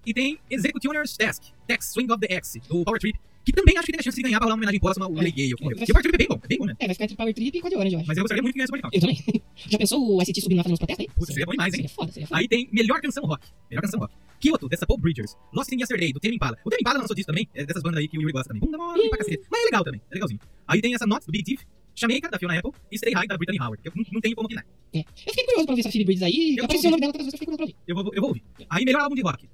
[0.06, 3.86] E tem Executioner's Task, Tex Swing of the X, do Power Trip, que também acho
[3.86, 5.32] que tem a chance de ganhar pra rolar uma homenagem póstuma ao É.
[5.32, 6.78] Porque vai o Power Trip é bem bom, é bem bom mesmo.
[6.80, 8.08] É, vai ficar entre Power Trip e Code Orange, eu acho.
[8.08, 8.96] Mas eu gostaria muito de ganhar esse Body Count.
[8.96, 9.44] Eu também.
[9.70, 11.16] Já pensou o ST subindo lá fazendo uns protestos aí?
[11.16, 11.78] Putz, seria bom demais, hein?
[11.82, 12.40] Seria foda, seria foda.
[12.40, 13.48] Aí tem melhor canção rock.
[13.70, 14.14] Melhor canção rock.
[14.40, 15.36] Kyoto, dessa Paul Bridgers.
[15.54, 16.58] Lost in Yesterday, do Tame Impala.
[16.66, 18.62] O Tame Impala lançou disso também, é dessas bandas aí que o Yuri gosta também.
[18.62, 19.44] Bunda mole pra cacete.
[19.50, 20.40] Mas é legal também, é legalzinho.
[20.68, 21.62] Aí tem essa Not, do Big Thief.
[21.96, 22.72] Jamaica, da Fiona Apple.
[22.92, 23.82] E Stay High, da Brittany Howard.
[23.82, 24.66] que Eu não, não tenho como opinar.
[24.94, 25.00] É.
[25.00, 26.56] Eu fiquei curioso pra ver essa Phoebe Bridges aí.
[26.58, 27.76] Eu Apareceu o nome dela outras vezes, eu fiquei curioso pra ouvir.
[27.88, 28.44] Eu vou, eu vou ouvir.
[28.70, 29.50] Aí melhor álbum de rock, né?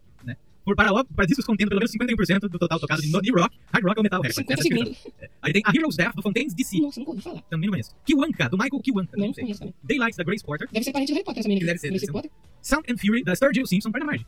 [0.69, 3.85] Por para, para discos contendo pelo menos 51% do total tocado de, de rock, hard
[3.85, 4.35] rock ou metal record.
[4.35, 4.93] 50 Essa é a descrição.
[4.93, 5.31] segundos.
[5.41, 6.77] Aí tem A Hero's Death, do Fontaines DC.
[6.79, 7.41] Nossa, nunca ouvi falar.
[7.49, 7.95] Também não conheço.
[8.05, 9.17] Kiwanka, do Michael Kiwanka.
[9.17, 9.73] Não, Não conheço também.
[9.83, 10.67] Daylights, da Grace Porter.
[10.71, 11.65] Deve ser parente do Harry Potter essa menina.
[11.65, 12.29] Deve ser, Grace deve ser.
[12.29, 12.31] Potter.
[12.61, 14.21] Sound and Fury, da Sturgill Simpson, para mais.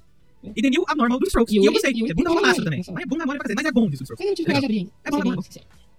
[0.55, 1.53] E The New Abnormal do Strokes.
[1.53, 1.91] E E, o- eu gostei.
[1.93, 2.79] e o- é não, mole não, também.
[2.79, 2.93] não, não.
[2.95, 4.15] Mas é bunda mole pra cacete, mas é bom do Strokes.
[4.17, 4.91] Mas eu não tive coragem de abrir.
[5.05, 5.41] É bom, é bom, é bom.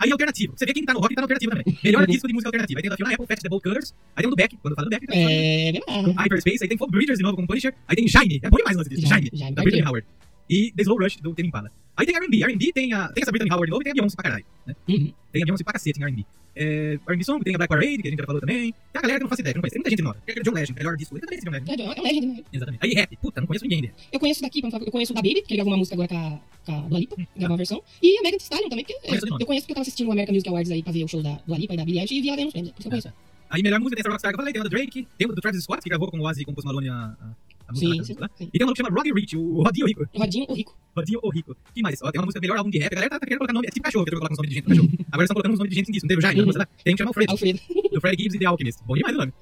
[0.00, 0.54] Aí alternativo.
[0.56, 1.78] Você vê quem tá no rock tá no alternativo também.
[1.84, 2.78] Melhor disco de música alternativa.
[2.78, 3.94] Aí tem o da Fiona Apple, Fat the Bold Colors.
[4.16, 5.06] Aí tem o do Beck, quando eu falo do Beck.
[5.06, 6.10] tá É, verdade.
[6.18, 8.74] Hyperspace, aí tem Folk Bridgers de novo com Punisher, aí tem Shine, é bom demais
[8.74, 9.86] o lance disso, Shine, da ter.
[9.86, 10.04] Howard.
[10.52, 11.70] E The Slow Rush do Tame Impala.
[11.96, 13.94] Aí tem R&B, R&B tem, a, tem essa Brittany Howard de novo e tem a
[13.94, 14.74] Beyoncé pra caralho, né?
[14.86, 15.12] Uhum.
[15.32, 16.26] Tem a Beyoncé pra cacete em R&B.
[16.54, 18.72] É, R&B Song, tem a Black Parade, que a gente já falou também.
[18.72, 19.72] Tem a galera que não faço ideia, que não conhece.
[19.74, 20.18] Tem muita gente nova.
[20.26, 21.16] Tem aquele John Legend, melhor disco.
[21.16, 21.82] Eu também sei John Legend.
[21.82, 22.44] É, é um legend, né?
[22.52, 22.80] Exatamente.
[22.84, 23.94] Aí rap, puta, não conheço ninguém dele.
[24.12, 26.16] Eu conheço daqui, eu conheço o da Baby, que ele gravou uma música agora com
[26.16, 27.82] a, com a Dua Lipa, gravou uma versão.
[28.02, 29.42] E a Megan Thee Stallion também, porque é, Conheço nome.
[29.42, 31.22] eu conheço porque eu tava assistindo o American Music Awards aí pra ver o show
[31.22, 32.90] da Dua Lipa e da Billie Eilish e vi ela ganhando os prêmios, por isso
[32.90, 33.32] que eu conheço.
[33.48, 35.30] Aí melhor música tem essa Rockstar que eu falei, tem a do Drake, tem a
[35.30, 37.34] do Travis Scott, que gravou com o Ozzy e com o Post Malone a, a,
[37.74, 38.30] Sim, lá, sim, lá.
[38.36, 38.44] sim.
[38.52, 40.08] E tem um maluco que chama Roddy Rich, o Rodinho Rico.
[40.14, 40.78] Rodinho, o Rico.
[40.96, 41.56] Rodinho ou Rico.
[41.74, 42.00] que mais?
[42.02, 42.92] Ó, tem uma música melhor álbum de rap.
[42.92, 43.66] A galera tá querendo colocar nome.
[43.66, 44.90] É tipo cachorro, que eu colocar os nomes de gente no cachorro.
[45.12, 46.04] Agora estão colocando os nomes de gente nisso.
[46.04, 46.68] Não teve o Jaime, não sei lá.
[46.84, 47.32] Tem um que chama Alfredo.
[47.32, 47.60] Alfredo.
[47.92, 48.80] Do Fred Gibbs e The Alchemist.
[48.86, 49.32] Bom demais o nome.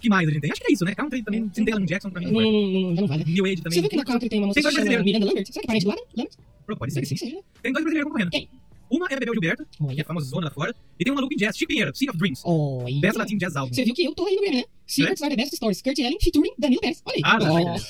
[0.00, 0.50] que mais a gente tem?
[0.52, 0.94] Acho que é isso, né?
[0.94, 1.40] Country também.
[1.40, 3.24] Não tem Alan Jackson, pra mim Não, não não, não, não, não vale.
[3.24, 3.72] New Age também.
[3.76, 5.04] Você viu que na country tem uma música que chama brasileiros.
[5.04, 5.46] Miranda Lambert?
[5.46, 5.90] Será que é parente do?
[5.90, 6.36] Lambert?
[6.66, 7.14] Pô, Pode Será ser.
[7.14, 7.42] que sim, seja, né?
[7.62, 8.30] Tem dois brasileiros concorrendo.
[8.32, 8.48] Quem?
[8.90, 10.00] Uma é Bebel Gilberto, que Olha.
[10.00, 10.74] é famosa zona lá fora.
[10.98, 12.42] E tem um maluco em jazz, Chico Pinheiro, Scene of Dreams.
[12.44, 13.00] Olha.
[13.00, 13.72] Best Latin Jazz Album.
[13.74, 14.64] Você viu que eu tô aí no Grammy, né?
[14.86, 15.82] Secrets are the best stories.
[15.82, 17.02] Kurt Elling featuring Danilo Pérez.
[17.04, 17.22] Olha aí.
[17.24, 17.86] Ah, verdade.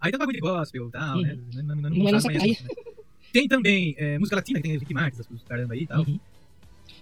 [0.00, 1.38] Aí tem um bagulho de gospel e tal, né?
[1.54, 2.56] Não, não, não, Não é nossa praia.
[2.60, 2.68] né?
[3.32, 6.00] Tem também é, música latina, que tem Ricky Marques, os caramba aí e tal.
[6.00, 6.18] Uhum.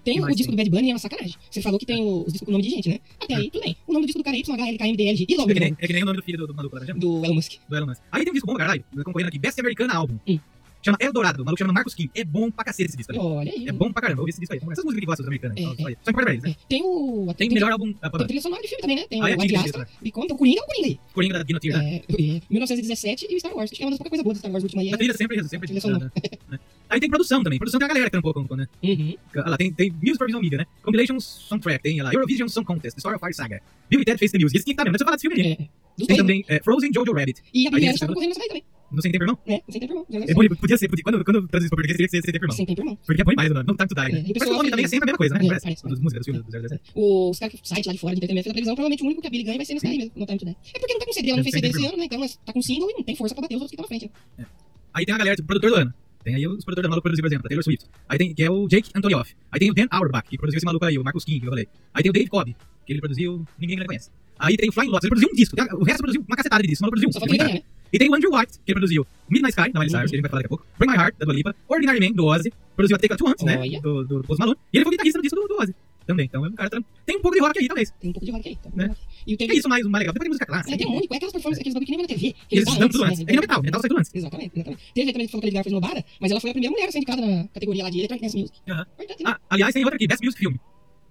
[0.03, 0.51] Tem Que o disco tem?
[0.51, 1.35] do Bad Bunny, é uma sacanagem.
[1.51, 2.99] Você falou que tem os discos com nome de gente, né?
[3.21, 3.77] Até aí, tudo bem.
[3.87, 5.27] O nome do disco do cara é YHLKMDLG.
[5.29, 6.77] E logo É que, nem, é que nem o nome do filho do, do maluco
[6.77, 6.93] lá, já?
[6.93, 7.53] do Elon Musk.
[7.69, 8.03] do Elon Musk.
[8.13, 10.19] Aí tem um disco bom caralho, concorrendo aqui, Best Americana Album.
[10.29, 10.39] Hum.
[10.85, 12.11] Chama Eldorado, o maluco chama Marcos Kim.
[12.15, 13.15] É bom pra cacete esse disco.
[13.19, 13.67] Olha aí.
[13.67, 14.61] É bom pra caramba, ouve esse disco aí.
[14.71, 15.57] Essas músicas que gostam dos americanos.
[15.57, 15.97] É, só- é.
[16.03, 16.51] Só importa pra eles, né?
[16.51, 17.35] É, Tem o.
[17.37, 17.95] Tem melhor álbum.
[18.03, 19.07] Ah, Tem trilha sonora de filme também, né?
[19.09, 21.01] Tem Ah, o é, Ad tem Astra, e conta o Coringa é o Coringa aí.
[21.15, 21.79] Coringa da Guillotina.
[21.79, 21.95] né?
[22.09, 23.71] É, é, 1917 e o Star Wars.
[23.71, 24.91] Acho que é uma das poucas coisas boas do Star Wars última aí.
[24.91, 24.97] A É...
[24.99, 25.81] trilha sempre, sempre Trilha né?
[25.81, 26.13] sonora.
[26.51, 26.59] Né?
[26.91, 27.59] Aí tem produção também.
[27.59, 28.69] Produção tem a galera que trampou com, né?
[28.83, 29.15] Uhum.
[29.37, 30.67] Olha lá, tem, tem Music for Visual Media, né?
[30.83, 33.63] Compilation Soundtrack, tem olha lá, Eurovision Song Contest, The Story of Fire Saga.
[33.89, 34.57] Bill e Ted Face the Music.
[34.59, 35.53] Esse que estar mesmo, deixa eu falar desse filme ali.
[35.53, 36.05] É.
[36.07, 36.17] Tem né?
[36.17, 37.41] também é, Frozen Jojo Rabbit.
[37.55, 38.65] E a Eilish tá concorrendo nessa daí também.
[38.91, 39.39] No Sem Tempo Irmão?
[39.47, 40.07] É, sem tempo irmão.
[40.11, 42.45] É podia ser, podia, quando, quando eu traduz pra português, teria que ser Sem Tempo
[42.45, 42.57] Irmão.
[42.57, 42.99] Sem tempo irmão.
[43.05, 44.85] Porque é bom demais o nome, não to Die, É, o Mas o nome também
[44.85, 45.41] é sempre a mesma coisa, né?
[45.45, 45.65] É, Parece.
[45.65, 45.89] parece.
[45.89, 46.83] Das músicas do filme do 007.
[46.95, 49.27] Os caras que site lá de fora de entretenimento da televisão, provavelmente o único que
[49.27, 50.57] a Billie ganha vai ser nesse daí mesmo, no Time to Die.
[50.75, 52.05] É porque não tá com CD, ela não fez CD esse ano, né?
[52.05, 53.85] Então mas tá com single e não tem força pra bater os outros que estão
[53.85, 54.13] na frente.
[54.39, 54.47] né?
[54.95, 55.95] Aí tem a galera, tipo, produtor do ano.
[56.23, 57.85] Tem aí os produtores do maluco que produziu, por exemplo, a Taylor Swift.
[58.09, 59.35] Aí tem, que é o Jake Antonioff.
[59.51, 61.51] Aí tem o Dan Auerbach, que produziu esse maluco aí, o Marcus King, que eu
[61.51, 61.69] falei.
[61.93, 62.57] Aí tem o Dave Cobb,
[62.87, 64.11] que ele produziu, ninguém conhece.
[64.39, 66.69] Aí tem o Flying Lotus, ele produziu um disco, o resto produziu uma cacetada de
[66.69, 67.13] disco, maluco produziu um.
[67.13, 67.61] Só
[67.95, 67.97] né?
[67.97, 70.19] E tem o Andrew White, que ele produziu Midnight Sky, da Miley Cyrus, que a
[70.19, 70.67] gente vai falar daqui a pouco.
[70.79, 71.57] Bring My Heart, da Dua Lipa.
[71.69, 72.53] Ordinary Man, do Ozzy.
[72.77, 73.57] Produziu a Take a Two antes, né?
[73.81, 74.59] Do, do, do Post Malone.
[74.73, 75.75] E ele foi guitarrista no disco do, do Ozzy.
[76.07, 76.27] Também.
[76.27, 77.91] Então, é um cara tam- tem um pouco de rock aí, talvez.
[77.99, 78.57] Tem um pouco de rock aí.
[78.57, 78.69] Tá?
[78.75, 78.95] Né?
[79.27, 79.55] E o É TV.
[79.55, 80.13] isso mais, mais legal.
[80.13, 80.75] Depois tem música clássica.
[80.75, 82.33] É, tem um monte, é aquelas performances, aqueles bagulho que nem na TV.
[82.49, 83.09] que Eles dão tudo né?
[83.11, 83.21] antes.
[83.21, 84.15] É metal, metal sai tudo antes.
[84.15, 84.83] Exatamente, exatamente.
[84.95, 86.73] Teve também que falou que a Lady Gaga fez Nobara, mas ela foi a primeira
[86.73, 88.59] mulher a ser indicada na categoria lá de Electronic Dance Music.
[88.69, 88.87] Aham.
[88.93, 89.31] Importante, né?
[89.31, 90.55] Ah, aliás, tem outra aqui, Best Music Film.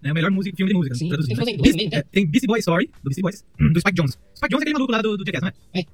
[0.04, 0.96] Né, o melhor música, filme de música.
[0.96, 1.58] Sim, traduzido, tem né?
[1.58, 4.20] dois Beast- mesmo, é, Tem Beastie Boy Story, do Beastie Boys, do Spike Jones.
[4.36, 5.80] Spike Jones é aquele maluco lá do, do Jackass, não é?
[5.80, 5.86] É.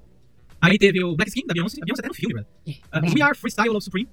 [0.61, 1.79] Aí teve o Black Skin, da Beyoncé.
[1.81, 2.47] A Beyoncé tá no filme, velho.
[2.67, 3.13] É, Uh.
[3.15, 4.09] We Are Freestyle Love Supreme.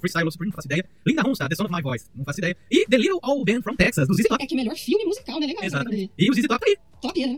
[0.00, 0.84] Freestyle Love Supreme, não faço ideia.
[1.06, 2.56] Linda Ronstadt, The Sound of My Voice, não faço ideia.
[2.70, 4.42] E The Little Old Band from Texas, do ZZ Top.
[4.42, 5.46] É que melhor filme musical, né?
[5.46, 5.64] Legal.
[5.64, 5.84] Exato.
[5.84, 6.10] categoria.
[6.18, 6.76] E o ZZ Top tá aí.
[7.00, 7.32] Top né?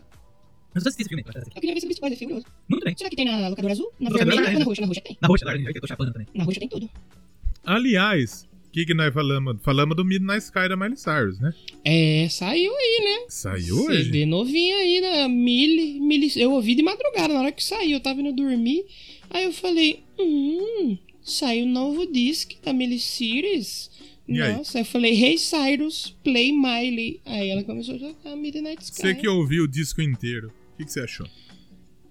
[0.75, 2.13] Eu não assisti esse filme, eu acho que Eu queria ver se o Beast Boys
[2.13, 2.47] é fibroso.
[2.69, 2.95] Muito bem.
[2.97, 3.93] Será que tem na locadora azul?
[4.01, 4.81] Na Locadora vermelha ou na roxa?
[4.83, 5.19] Na roxa tem.
[5.23, 6.27] Na roxa, laranja, que eu tô chapando também.
[6.35, 6.91] Na roxa tem tudo.
[7.65, 8.47] Aliás,
[8.77, 9.57] que, que nós falamos?
[9.63, 11.55] Falamos do Midnight Sky da Miley Cyrus, né?
[11.83, 13.27] É, saiu aí, né?
[13.27, 14.05] Saiu hoje?
[14.05, 16.31] CD novinho aí da Mili, Mili.
[16.37, 18.85] Eu ouvi de madrugada, na hora que saiu, eu tava indo dormir.
[19.31, 23.91] Aí eu falei, hum, saiu um novo disco da Miley Cyrus.
[24.29, 24.53] E aí?
[24.53, 27.19] Nossa, eu falei, Hey Cyrus, play Miley.
[27.25, 29.01] Aí ela começou a tocar Midnight Sky.
[29.01, 31.27] Você que ouviu o disco inteiro, o que, que você achou?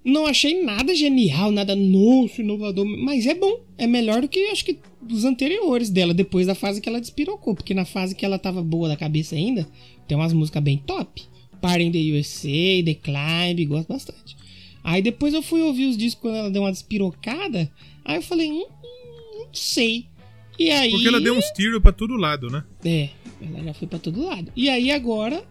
[0.06, 3.62] Não achei nada genial, nada novo, inovador, mas é bom.
[3.76, 7.56] É melhor do que acho que dos anteriores dela, depois da fase que ela despirocou.
[7.56, 9.68] Porque na fase que ela tava boa da cabeça ainda,
[10.08, 11.24] tem umas músicas bem top.
[11.60, 14.38] Party in the USA, The Climb, gosto bastante.
[14.84, 17.72] Aí depois eu fui ouvir os discos quando ela deu uma despirocada.
[18.06, 20.06] Aí eu falei, hum, hum, não sei.
[20.60, 20.92] E aí.
[20.92, 22.64] Porque ela deu uns tiros pra todo lado, né?
[22.86, 23.10] É,
[23.42, 24.52] ela já foi pra todo lado.
[24.56, 25.44] E aí agora,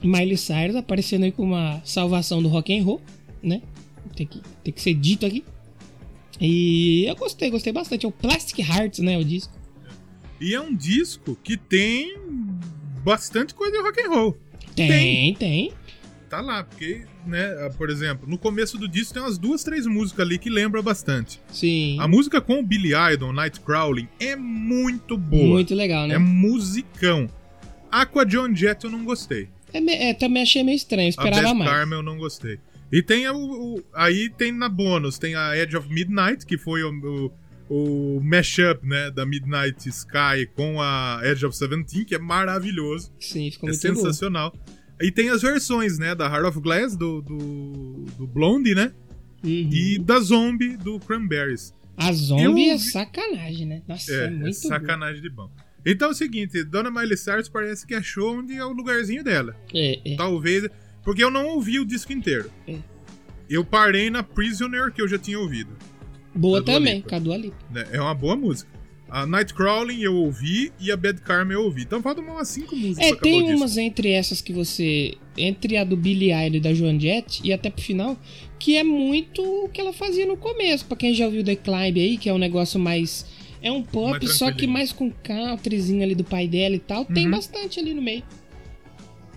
[0.00, 3.00] Miley Cyrus aparecendo aí com uma salvação do rock and roll,
[3.44, 3.62] né?
[4.16, 5.44] Tem que, tem que ser dito aqui.
[6.40, 8.06] E eu gostei, gostei bastante.
[8.06, 9.16] É o Plastic Hearts, né?
[9.18, 9.52] O disco.
[10.40, 12.16] E é um disco que tem
[13.04, 14.36] bastante coisa de rock and roll.
[14.74, 15.72] Tem, tem.
[16.28, 19.86] Tá lá, porque, né, ah, por exemplo, no começo do disco tem umas duas, três
[19.86, 21.40] músicas ali que lembram bastante.
[21.48, 21.96] Sim.
[22.00, 25.46] A música com o Billy Idol, Nightcrawling, é muito boa.
[25.46, 26.16] Muito legal, né?
[26.16, 27.28] É musicão.
[27.90, 29.48] Aqua John Jett eu não gostei.
[29.72, 31.70] É, é, também achei meio estranho, A esperava Best mais.
[31.70, 32.58] Karma eu não gostei.
[32.96, 36.82] E tem o, o- aí tem na bônus, tem a Edge of Midnight, que foi
[36.84, 37.32] o,
[37.68, 43.12] o, o mashup, né, da Midnight Sky com a Edge of Seventeen, que é maravilhoso,
[43.18, 43.94] Sim, ficou é muito bom.
[43.96, 44.54] sensacional.
[45.02, 48.92] E tem as versões, né, da Heart of Glass, do, do, do Blondie, né,
[49.42, 49.50] Uhum.
[49.70, 51.74] E da Zombie do Cranberries.
[51.98, 53.82] A zombie Eu é sacanagem, né?
[53.86, 54.68] Nossa, é, É, é muito bom.
[54.68, 55.50] sacanagem de bom.
[55.84, 59.54] Então é o seguinte, Dona Miley Cyrus parece que achou onde é o lugarzinho dela.
[59.74, 60.16] É, é.
[60.16, 60.66] Talvez.
[61.04, 62.50] Porque eu não ouvi o disco inteiro.
[62.66, 62.76] É.
[63.48, 65.70] Eu parei na Prisoner, que eu já tinha ouvido.
[66.34, 67.08] Boa também, Lipa.
[67.10, 67.56] com a Dua Lipa.
[67.70, 67.84] né?
[67.92, 68.72] É uma boa música.
[69.08, 71.82] A Nightcrawling eu ouvi e a Bad Karma eu ouvi.
[71.82, 73.56] Então faltam umas cinco músicas É, pra acabar tem o disco.
[73.60, 75.14] umas entre essas que você.
[75.36, 78.18] Entre a do Billie Eilish e da Joan Jett, e até pro final,
[78.58, 80.84] que é muito o que ela fazia no começo.
[80.86, 83.26] Pra quem já ouviu The Climb aí, que é um negócio mais.
[83.62, 87.04] É um pop, só que mais com countryzinho ali do pai dela e tal.
[87.04, 87.30] Tem Uhum.
[87.30, 88.22] bastante ali no meio.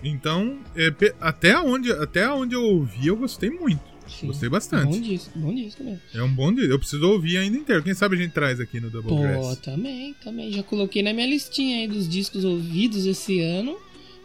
[0.02, 3.80] Então, é, até, onde, até onde eu ouvi, eu gostei muito.
[4.08, 4.28] Sim.
[4.28, 4.86] Gostei bastante.
[4.96, 6.00] Bom disco, bom disco mesmo.
[6.14, 6.64] É um bom dia.
[6.64, 7.82] Eu preciso ouvir ainda inteiro.
[7.82, 9.58] Quem sabe a gente traz aqui no Double Pô, Grass.
[9.58, 10.50] também, também.
[10.50, 13.76] Já coloquei na minha listinha aí dos discos ouvidos esse ano.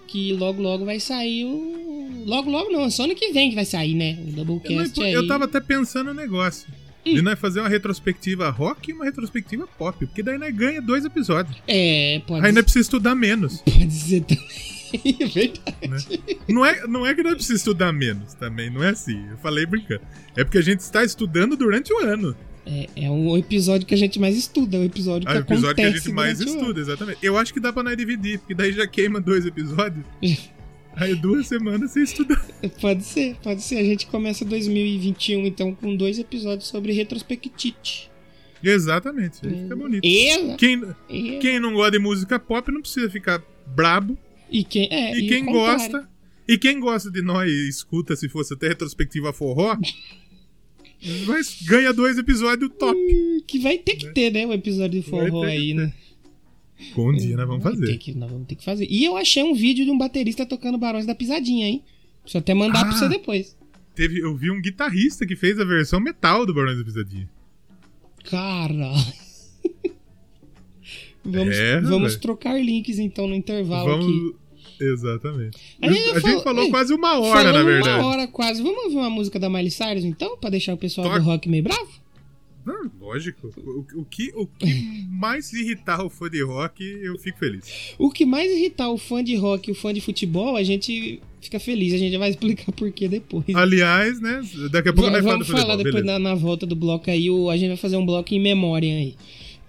[0.08, 2.24] Que logo, logo vai sair o.
[2.26, 4.20] Logo, logo não, só ano que vem que vai sair, né?
[4.26, 5.14] O Eu, Doublecast não- aí.
[5.14, 6.68] eu tava até pensando no negócio.
[7.06, 10.06] De nós fazer uma retrospectiva rock e uma retrospectiva pop.
[10.06, 11.58] Porque daí nós ganha dois episódios.
[11.68, 13.58] É, pode, Aí nós precisa estudar menos.
[13.60, 14.48] pode ser também.
[14.94, 16.24] É verdade.
[16.48, 19.28] Não é, não é que nós precisa estudar menos também, não é assim.
[19.30, 20.02] Eu falei brincando.
[20.36, 22.36] É porque a gente está estudando durante o ano.
[22.66, 25.40] É, é um episódio que a gente mais estuda, é o episódio que É o
[25.40, 27.18] episódio que a acontece gente mais o estuda, exatamente.
[27.22, 30.06] Eu acho que dá pra nós dividir, porque daí já queima dois episódios.
[30.96, 32.40] Aí duas semanas sem estudar.
[32.80, 33.78] Pode ser, pode ser.
[33.78, 38.12] A gente começa 2021 então com dois episódios sobre retrospectite.
[38.64, 40.04] Exatamente, aí fica bonito.
[40.58, 40.82] Quem,
[41.42, 44.18] quem não gosta de música pop não precisa ficar brabo.
[44.50, 46.10] E quem, é, E quem gosta.
[46.48, 49.78] E quem gosta de nós escuta se fosse até retrospectiva forró.
[51.28, 52.98] Mas ganha dois episódios top.
[53.48, 54.46] Que vai ter que ter, né?
[54.46, 55.94] O episódio de forró aí, né?
[56.98, 57.98] Um dia nós vamos fazer.
[57.98, 58.88] que- nós vamos ter que fazer.
[58.90, 61.84] E eu achei um vídeo de um baterista tocando Barões da Pisadinha, hein?
[62.34, 62.98] Eu até mandar pra Ah.
[62.98, 63.56] você depois.
[63.96, 67.30] Teve, eu vi um guitarrista que fez a versão metal do Barões da Pisadinha.
[68.30, 68.92] Cara.
[71.24, 74.06] Vamos É, vamos trocar links então no intervalo aqui.
[74.06, 74.44] Vamos.
[74.80, 75.58] Exatamente.
[75.82, 78.00] A gente A gente falou- falou Ei, quase uma hora, na verdade.
[78.00, 78.62] uma hora quase.
[78.62, 80.38] Vamos ouvir uma música da Miley Cyrus então?
[80.38, 81.20] Pra deixar o pessoal Toca.
[81.20, 81.88] do rock meio bravo?
[82.66, 83.54] Não, lógico.
[83.58, 87.94] O, o que, o que mais irritar o fã de rock, eu fico feliz.
[88.00, 91.22] O que mais irritar o fã de rock e o fã de futebol, a gente
[91.42, 91.94] fica feliz.
[91.94, 93.44] A gente já vai explicar por que depois.
[93.54, 94.42] Aliás, né?
[94.72, 97.10] Daqui a pouco Va- nós vamos do falar futebol, depois na, na volta do bloco
[97.12, 97.30] aí.
[97.30, 99.16] O, a gente vai fazer um bloco em memória aí.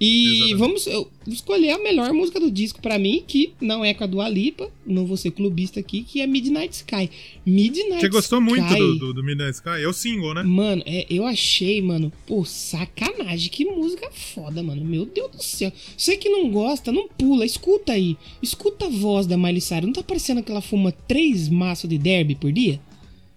[0.01, 0.55] E Exatamente.
[0.57, 4.07] vamos eu, escolher a melhor música do disco pra mim, que não é com a
[4.07, 7.09] Dua Lipa, não vou ser clubista aqui, que é Midnight Sky.
[7.47, 9.83] Midnight Você gostou Sky, muito do, do, do Midnight Sky?
[9.83, 10.43] É o single, né?
[10.43, 13.49] Mano, é, eu achei, mano, pô, sacanagem.
[13.51, 14.85] Que música foda, mano.
[14.85, 15.73] Meu Deus do céu.
[15.97, 18.17] Você que não gosta, não pula, escuta aí.
[18.43, 19.87] Escuta a voz da Miley Cyrus.
[19.87, 22.81] Não tá parecendo que ela fuma três maços de derby por dia?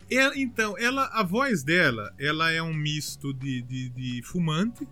[0.09, 4.87] Ela- então, ela, a voz dela, ela é um misto de, de, de fumante,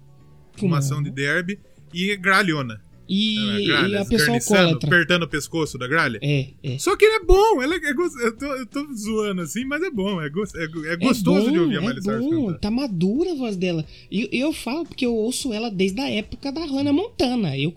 [0.57, 1.59] fumação de derby,
[1.93, 2.81] e gralhona.
[3.07, 3.37] E,
[3.71, 4.89] É, e a pessoa alcoólatra.
[4.89, 6.19] apertando o pescoço da gralha.
[6.23, 6.79] É, é.
[6.79, 9.83] Só que ele é bom, ela é, é eu, tô, eu tô zoando assim, mas
[9.83, 12.45] é bom, é, é, é gostoso é bom, de ouvir a é Miley Cyrus bom,
[12.47, 12.59] cantar.
[12.59, 13.85] Tá madura a voz dela.
[14.09, 17.57] E eu, falo porque eu ouço ela desde a época da Hannah Montana.
[17.57, 17.73] Eu,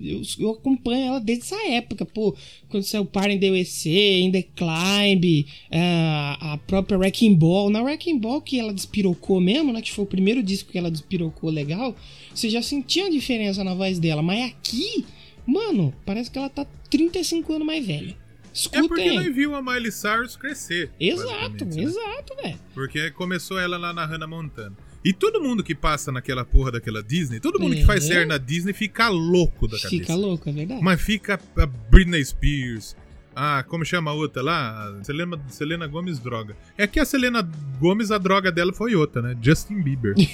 [0.00, 2.04] eu, eu acompanho ela desde essa época.
[2.04, 2.36] Pô,
[2.68, 7.70] quando saiu Party in the USA, In the Climb, a, a própria Wrecking Ball.
[7.70, 9.82] Na Wrecking Ball que ela despirocou mesmo, né?
[9.82, 11.96] Que foi o primeiro disco que ela despirocou legal.
[12.34, 14.22] Você já sentia a diferença na voz dela.
[14.22, 15.04] Mas aqui,
[15.46, 18.12] mano, parece que ela tá 35 anos mais velha.
[18.12, 20.90] É Escuta porque nós viu a Miley Cyrus crescer.
[21.00, 21.82] Exato, né?
[21.82, 22.58] exato, velho.
[22.74, 24.76] Porque começou ela lá na Hannah Montana.
[25.04, 27.84] E todo mundo que passa naquela porra daquela Disney, todo mundo que É.
[27.86, 29.88] faz série na Disney fica louco da cabeça.
[29.90, 30.80] Fica louco, é verdade.
[30.82, 32.96] Mas fica a Britney Spears.
[33.34, 35.00] Ah, como chama a outra lá?
[35.02, 36.54] Selena, Selena Gomes droga.
[36.76, 37.42] É que a Selena
[37.80, 39.36] Gomes, a droga dela foi outra, né?
[39.40, 40.14] Justin Bieber.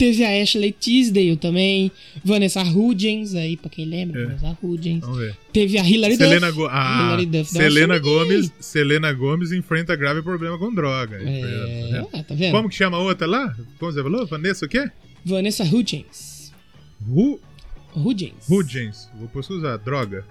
[0.00, 1.92] Teve a Ashley Tisdale também,
[2.24, 4.24] Vanessa Hudgens, aí pra quem lembra, É.
[4.24, 5.00] Vanessa Hudgens.
[5.02, 5.36] Vamos ver.
[5.52, 6.58] Teve a Hilary Selena, Duff.
[6.58, 11.18] Go ah, Hilary Duff Selena sumidinha Gomes, Selena Gomes enfrenta grave problema com droga.
[11.22, 12.52] É, Tá tá vendo?
[12.52, 13.54] Como que chama a outra lá?
[13.78, 14.26] Como você falou?
[14.26, 14.90] Vanessa o quê?
[15.22, 16.50] Vanessa Hudgens.
[17.06, 17.38] Ru
[17.94, 18.48] Hudgens.
[18.48, 19.10] Hudgens.
[19.18, 19.76] Vou pesquisar.
[19.76, 20.24] Droga.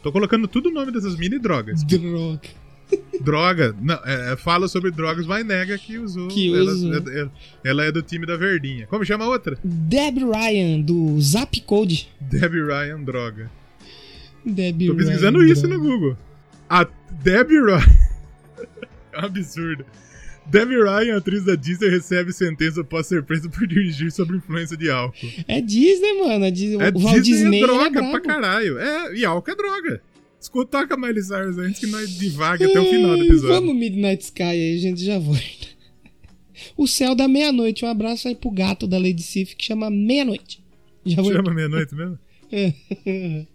[0.00, 1.82] Tô colocando tudo o nome dessas mini drogas.
[1.82, 2.40] Droga.
[3.20, 3.74] Droga.
[3.80, 6.28] Não, é, é, fala sobre drogas, mas nega que usou.
[6.28, 7.28] Que ela, é- é-
[7.64, 8.86] ela é do time da Verdinha.
[8.86, 9.58] Como chama a outra?
[9.64, 12.08] Deb Ryan, do Zap Code.
[12.20, 13.50] Debbie Ryan, droga.
[14.44, 15.76] Deb Tô Ryan, pesquisando isso droga.
[15.78, 16.16] no Google.
[16.68, 16.86] A
[17.22, 17.84] Debbie Ryan.
[19.12, 19.84] é um absurdo.
[20.48, 24.88] Debbie Ryan, atriz da Disney, recebe sentença após ser presa por dirigir sob influência de
[24.88, 25.26] álcool.
[25.48, 26.44] É Disney, mano.
[26.44, 26.76] É Disney.
[26.84, 28.78] É o Walt Disney Disney é droga é pra caralho.
[28.78, 30.00] É, e álcool é droga.
[30.40, 33.48] Escuta toca Miley Cyrus antes que nós divague até o final do episódio.
[33.48, 35.42] Vamos Midnight Sky aí, gente, já volta.
[36.76, 37.84] O céu da meia-noite.
[37.84, 40.62] Um abraço aí pro gato da Lady Sif que chama Meia-Noite.
[41.04, 41.36] Já volta.
[41.38, 42.18] Chama meia-noite mesmo?
[42.52, 42.74] Yeah,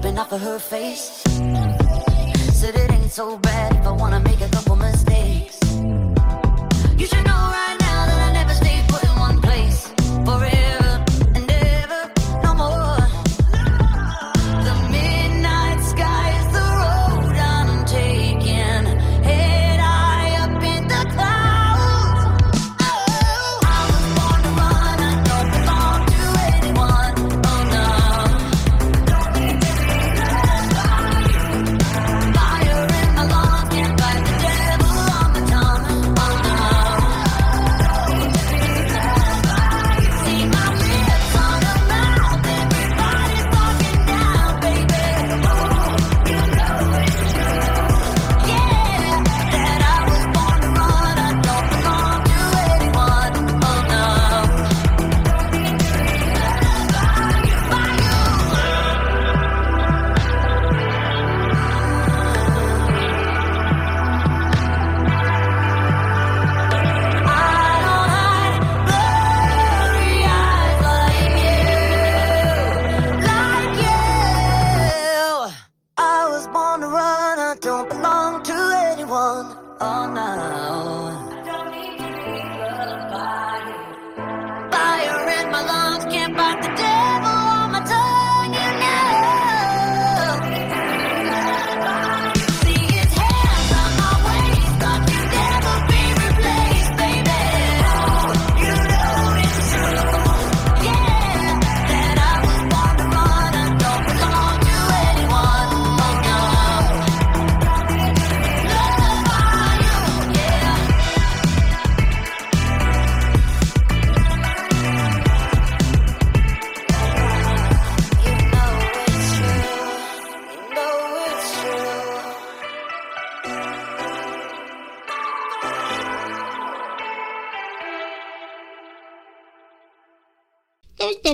[0.00, 1.22] dripping off of her face.
[2.52, 4.48] Said it ain't so bad if I wanna make a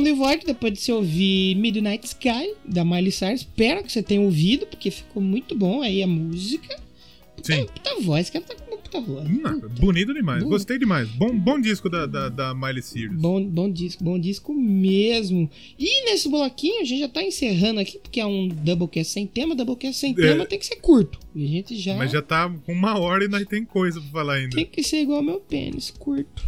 [0.02, 3.40] De volta depois de você ouvir Midnight Sky, da Miley Cyrus.
[3.40, 6.76] Espero que você tenha ouvido, porque ficou muito bom aí a música.
[7.36, 7.66] Puta, Sim.
[7.66, 9.28] puta voz, cara tá com uma puta voz.
[9.28, 10.42] Hum, bonito demais.
[10.42, 11.08] Gostei demais.
[11.10, 13.16] Bom, bom disco da, da, da Miley Cyrus.
[13.16, 15.48] Bom, bom disco, bom disco mesmo.
[15.78, 19.54] E nesse bloquinho a gente já tá encerrando aqui, porque é um Doublecast sem tema.
[19.54, 21.18] Doublecast sem tema tem que ser curto.
[21.34, 24.10] E a gente já, Mas já tá com uma hora e nós tem coisa pra
[24.10, 24.56] falar ainda.
[24.56, 26.44] tem que ser igual ao meu pênis, curto.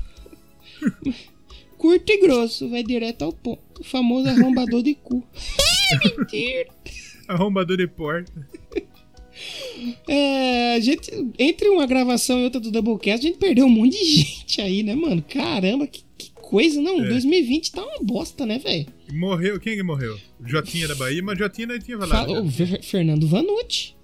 [1.78, 3.80] curto e grosso, vai direto ao ponto.
[3.80, 5.22] O famoso arrombador de cu.
[5.92, 6.68] Ai, mentira.
[7.28, 8.32] Arrombador de porta.
[10.08, 13.98] É, a gente, entre uma gravação e outra do Doublecast, a gente perdeu um monte
[13.98, 15.22] de gente aí, né, mano?
[15.22, 16.80] Caramba, que, que coisa.
[16.80, 17.08] Não, É.
[17.08, 18.86] 2020 tá uma bosta, né, velho?
[19.12, 19.60] Morreu.
[19.60, 20.18] Quem que morreu?
[20.44, 22.32] Jotinha da Bahia, mas Jotinha nós tinha falado.
[22.82, 23.95] Fernando Vanucci.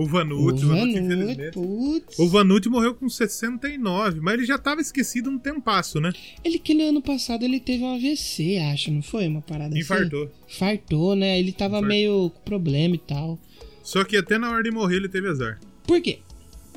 [0.00, 1.52] O Vanucci, o Vanucci, infelizmente.
[1.52, 2.18] putz.
[2.18, 6.10] O Vanucci morreu com 69, mas ele já tava esquecido um tempasso, né?
[6.42, 9.28] Ele que no ano passado ele teve um AVC, acho, não foi?
[9.28, 9.80] Uma parada assim?
[9.80, 10.32] Infartou.
[10.48, 11.38] Fartou, né?
[11.38, 11.88] Ele tava Infartou.
[11.88, 13.38] meio com problema e tal.
[13.82, 15.60] Só que até na hora de morrer ele teve azar.
[15.86, 16.20] Por quê?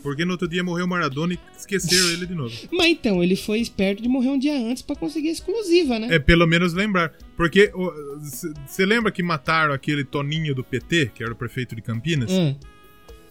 [0.01, 2.53] Porque no outro dia morreu o Maradona e esqueceram ele de novo.
[2.73, 6.13] Mas então, ele foi esperto de morrer um dia antes pra conseguir a exclusiva, né?
[6.15, 7.13] É pelo menos lembrar.
[7.37, 7.71] Porque
[8.67, 12.29] você lembra que mataram aquele Toninho do PT, que era o prefeito de Campinas?
[12.29, 12.53] Hum.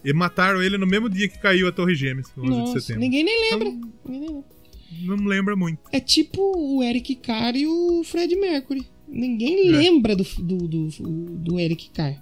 [0.03, 3.01] E mataram ele no mesmo dia que caiu a Torre Gêmeas, 11 de Nossa, setembro.
[3.01, 3.67] ninguém nem lembra.
[3.69, 5.17] Então, Ninguém nem lembra.
[5.17, 5.79] não lembra muito.
[5.91, 8.85] É tipo o Eric Carr e o Fred Mercury.
[9.07, 9.71] Ninguém É.
[9.71, 10.87] lembra do, do, do,
[11.37, 12.21] do Eric Carr.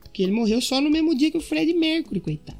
[0.00, 2.58] Porque ele morreu só no mesmo dia que o Fred Mercury, coitado.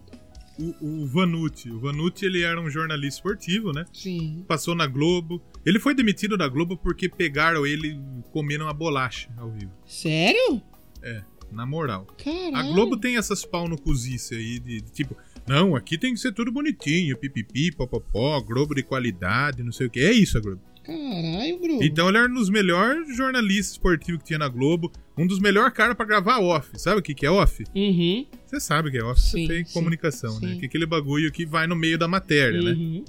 [0.59, 1.71] O, o Vanucci.
[1.71, 3.87] O Vanucci, ele era um jornalista esportivo, né?
[3.95, 4.45] Sim.
[4.47, 5.41] Passou na Globo.
[5.65, 7.99] Ele foi demitido da Globo porque pegaram ele
[8.31, 9.73] comendo uma bolacha ao vivo.
[9.87, 10.61] Sério?
[11.03, 11.23] É,
[11.53, 12.07] na moral.
[12.23, 12.57] Caralho.
[12.57, 16.21] A Globo tem essas pau no cozice aí de, de tipo, não, aqui tem que
[16.21, 20.01] ser tudo bonitinho, pipipi, popopó, Globo de qualidade, não sei o que.
[20.01, 20.61] É isso a Globo.
[20.83, 21.83] Caralho, Bruno.
[21.83, 25.73] Então ele era um dos melhores jornalistas esportivos que tinha na Globo, um dos melhores
[25.75, 26.71] caras pra gravar off.
[26.79, 27.65] Sabe o que, que é off?
[27.75, 28.27] Uhum.
[28.47, 30.53] Você sabe o que é off, Sim, você tem sim, comunicação, né?
[30.53, 30.59] sim.
[30.59, 32.73] Que é aquele bagulho que vai no meio da matéria, né?
[32.73, 33.05] uhum.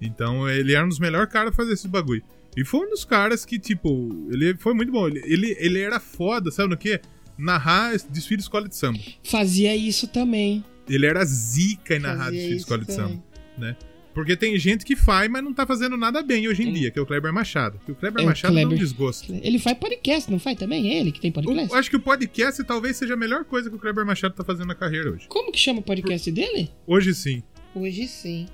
[0.00, 2.22] Então ele era um dos melhores caras pra fazer esse bagulho.
[2.56, 5.06] E foi um dos caras que, tipo, ele foi muito bom.
[5.06, 7.00] Ele, ele, ele era foda, sabe no quê?
[7.40, 8.98] Narrar desfile de escola de samba.
[9.24, 10.64] Fazia isso também.
[10.88, 13.08] Ele era zica em narrar Fazia desfile de escola de também.
[13.12, 13.22] samba,
[13.58, 13.76] né?
[14.12, 16.98] Porque tem gente que faz, mas não tá fazendo nada bem hoje em dia, que
[16.98, 17.80] é o Kleber Machado.
[17.86, 18.78] Que o Kleber É o Machado não Kleber.
[18.78, 19.32] desgosta.
[19.40, 20.90] Ele faz podcast, não faz também?
[20.92, 21.70] É ele que tem podcast?
[21.72, 24.42] Eu acho que o podcast talvez seja a melhor coisa que o Kleber Machado tá
[24.42, 25.26] fazendo na carreira hoje.
[25.28, 26.70] Como que chama o podcast dele?
[26.86, 27.40] Hoje sim.
[27.72, 28.46] Hoje sim.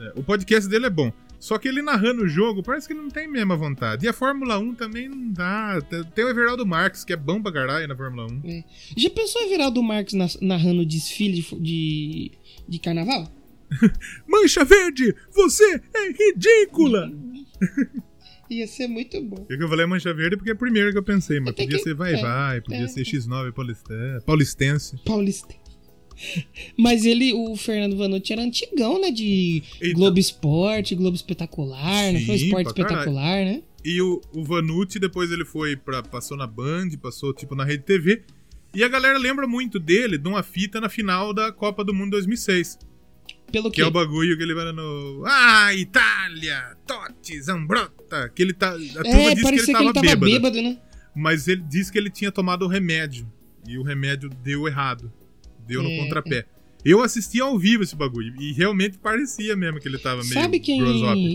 [0.00, 1.12] É, o podcast dele é bom.
[1.42, 4.06] Só que ele narrando o jogo, parece que ele não tem a mesma vontade.
[4.06, 5.76] E a Fórmula 1 também não dá.
[6.14, 8.62] Tem o Everaldo Marques, que é bom pra caralho na Fórmula 1.
[8.96, 12.30] Já pensou em virar o do Marcos na- narrando desfile de,
[12.68, 13.26] de, carnaval?
[14.28, 17.10] Mancha Verde, você é ridícula!
[18.48, 19.44] Ia ser muito bom.
[19.50, 21.76] É que eu falei Mancha Verde porque é a primeira que eu pensei, mas podia
[21.76, 22.86] que- ser Vai é, Vai, podia é.
[22.86, 24.96] ser X9 Paulisten- Paulistense.
[25.04, 25.54] Paulista.
[26.76, 29.10] Mas ele, o Fernando Vanucci era antigão, né?
[29.10, 29.94] De Eita.
[29.94, 32.98] Globo Esporte, Globo Espetacular, foi Sim, Esporte pra caralho.
[33.00, 33.62] Espetacular, né?
[33.84, 36.02] E o, o Vanucci, depois ele foi pra.
[36.02, 38.22] passou na Band, passou tipo na Rede TV.
[38.74, 42.12] E a galera lembra muito dele de uma fita na final da Copa do Mundo
[42.12, 42.78] 2006.
[43.50, 43.82] Pelo Que quê?
[43.82, 45.24] é o bagulho que ele vai no.
[45.26, 46.74] Ah, Itália!
[46.86, 48.30] Totti, Zambrota!
[48.34, 48.70] Que ele tá.
[48.70, 50.78] A turma É, disse que parecia ele tava, bêbado, bêbado, né?
[51.14, 53.30] Mas ele disse que ele tinha tomado o remédio.
[53.68, 55.12] E o remédio deu errado.
[55.66, 56.44] Deu no É, contrapé.
[56.84, 58.34] Eu assisti ao vivo esse bagulho.
[58.40, 60.32] E realmente parecia mesmo que ele tava meio.
[60.34, 60.78] Sabe quem,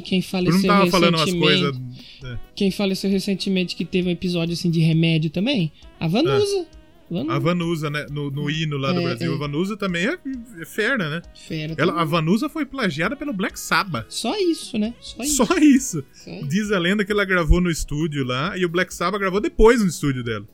[0.01, 1.61] quem Eu faleceu não tava falando umas recentemente?
[1.61, 1.81] coisas.
[2.25, 2.39] é.
[2.53, 5.71] Quem faleceu recentemente que teve um episódio assim de remédio também?
[5.99, 6.67] A Vanusa.
[7.09, 7.31] Vanusa.
[7.33, 8.05] A Vanusa, né?
[8.11, 9.31] No, no hino lá do É, Brasil.
[9.31, 9.35] é.
[9.35, 10.17] A Vanusa também é,
[10.59, 11.21] é fera, né?
[11.33, 11.73] Fera.
[11.77, 14.07] Ela, a Vanusa foi plagiada pelo Black Sabbath.
[14.09, 14.93] Só isso, né?
[14.99, 15.35] Só isso.
[15.45, 16.03] Só isso.
[16.11, 16.47] Só isso.
[16.49, 19.79] Diz a lenda que ela gravou no estúdio lá e o Black Sabbath gravou depois
[19.81, 20.45] no estúdio dela.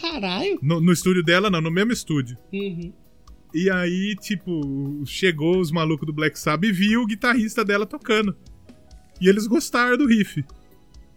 [0.00, 0.58] Caralho.
[0.60, 2.36] No, no estúdio dela, não, no mesmo estúdio.
[2.52, 2.92] Uhum.
[3.54, 8.34] E aí, tipo, chegou os malucos do Black Sabbath e viu o guitarrista dela tocando.
[9.20, 10.44] E eles gostaram do riff.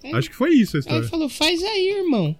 [0.03, 0.15] É.
[0.15, 0.99] Acho que foi isso a Aí história.
[1.01, 2.37] ele falou, faz aí, irmão.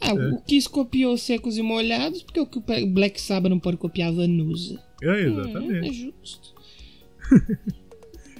[0.00, 0.12] Ah, É.
[0.12, 4.08] o Kiss copiou Secos e Molhados, porque o que o Black Sabbath não pode copiar
[4.08, 4.82] a Vanusa.
[5.02, 5.92] É, É, é exatamente.
[5.92, 6.54] justo.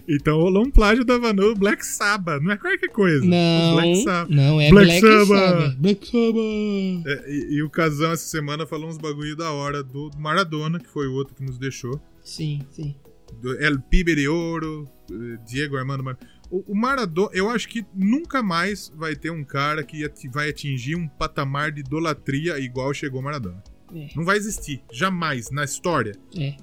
[0.09, 2.43] Então rolou um plágio da Vanusa Black Sabbath.
[2.43, 3.25] Não é qualquer coisa.
[3.25, 4.31] Não, Black Sabbath.
[4.31, 5.51] não, é Black Black, Sabbath.
[5.51, 5.77] Sabbath.
[5.79, 7.07] Black Sabbath.
[7.07, 10.89] É, e, e o Casão essa semana falou uns bagulho da hora do Maradona, que
[10.89, 12.01] foi o outro que nos deixou.
[12.23, 12.95] Sim, sim.
[13.41, 16.17] Do El Pibe de Ouro, eh, Diego Armando Mar...
[16.51, 21.09] o, Maradona, eu acho que nunca mais vai ter um cara que vai atingir um
[21.09, 23.63] patamar de idolatria igual chegou o Maradona.
[23.95, 24.09] É.
[24.15, 26.13] Não vai existir, jamais, na história.
[26.37, 26.57] É.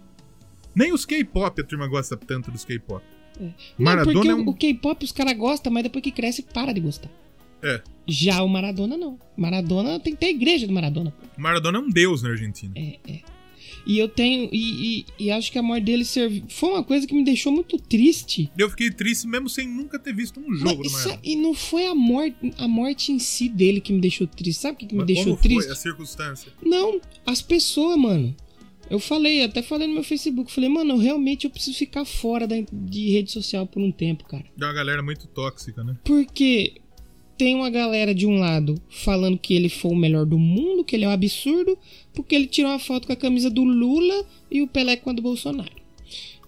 [0.74, 3.04] Nem os K-pop a turma gosta tanto dos K-pop.
[3.78, 4.50] Maradona porque é o- um...
[4.50, 7.10] o K-pop os caras gostam, mas depois que cresce, para de gostar.
[7.64, 7.82] É.
[8.08, 9.20] Já o Maradona, não.
[9.38, 11.14] Maradona tem que ter a igreja do Maradona.
[11.38, 12.74] Maradona é um deus na Argentina.
[12.76, 13.20] É, é.
[13.86, 14.48] E eu tenho.
[14.52, 16.44] E, e- e acho que a morte dele serviu.
[16.50, 18.52] Foi uma coisa que me deixou muito triste.
[18.58, 21.16] Eu fiquei triste mesmo sem nunca ter visto um jogo do Mas, Maradona.
[21.16, 24.62] sa- e não foi a morte, a morte em si dele que me deixou triste.
[24.62, 25.72] Sabe o que, que me Mas deixou como foi triste?
[25.72, 26.52] a circunstância?
[26.64, 28.36] Não, as pessoas, mano.
[28.92, 32.58] Eu falei, até falei no meu Facebook, falei, mano, realmente eu preciso ficar fora da,
[32.74, 34.44] de rede social por um tempo, cara.
[34.60, 35.96] É uma galera muito tóxica, né?
[36.04, 36.74] Porque
[37.38, 40.94] tem uma galera de um lado falando que ele foi o melhor do mundo, que
[40.94, 41.78] ele é um absurdo,
[42.14, 45.14] porque ele tirou uma foto com a camisa do Lula e o Pelé com a
[45.14, 45.72] do Bolsonaro.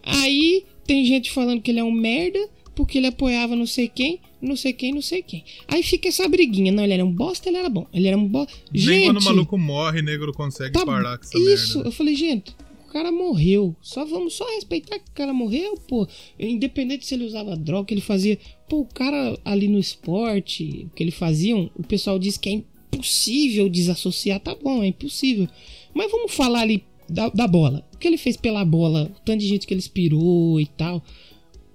[0.04, 4.20] Aí tem gente falando que ele é um merda, porque ele apoiava não sei quem,
[4.44, 5.44] não sei quem, não sei quem.
[5.68, 6.72] Aí fica essa briguinha.
[6.72, 7.88] Não, ele era um bosta, ele era bom.
[7.94, 8.54] Ele era um bosta.
[8.72, 11.76] Nem Gente, quando o maluco morre, negro consegue tá parar com essa isso.
[11.78, 11.90] merda.
[11.90, 12.54] Eu falei, gente,
[12.88, 13.76] o cara morreu.
[13.82, 16.08] Só vamos só respeitar que o cara morreu, pô.
[16.38, 18.38] Independente se ele usava droga, que ele fazia.
[18.68, 22.62] Pô, o cara ali no esporte, o que ele fazia, o pessoal diz que é
[22.94, 24.40] impossível desassociar.
[24.42, 25.48] Tá bom, é impossível.
[25.94, 27.86] Mas vamos falar ali da, da bola.
[27.94, 31.04] O que ele fez pela bola, o tanto de gente que ele inspirou e tal.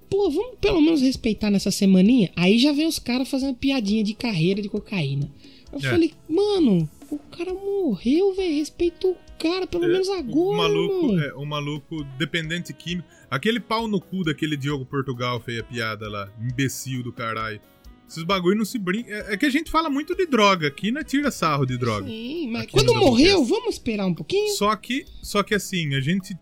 [0.09, 2.31] Pô, vamos pelo menos respeitar nessa semaninha.
[2.35, 5.29] Aí já vem os caras fazendo piadinha de carreira de cocaína.
[5.71, 5.81] Eu É.
[5.83, 8.55] falei, mano, o cara morreu, velho.
[8.55, 11.19] Respeita o cara, pelo menos O agora, maluco, mano.
[11.23, 13.07] é, o maluco dependente químico.
[13.29, 16.27] Aquele pau no cu daquele Diogo Portugal fez a piada lá.
[16.41, 17.61] Imbecil do caralho.
[18.07, 19.11] Esses bagulho não se brinca.
[19.13, 22.07] É, é que a gente fala muito de droga aqui, não tira sarro de droga.
[22.07, 24.55] Sim, mas Aqui quando no morreu, vamos esperar um pouquinho?
[24.55, 26.35] Só que, só que assim, a gente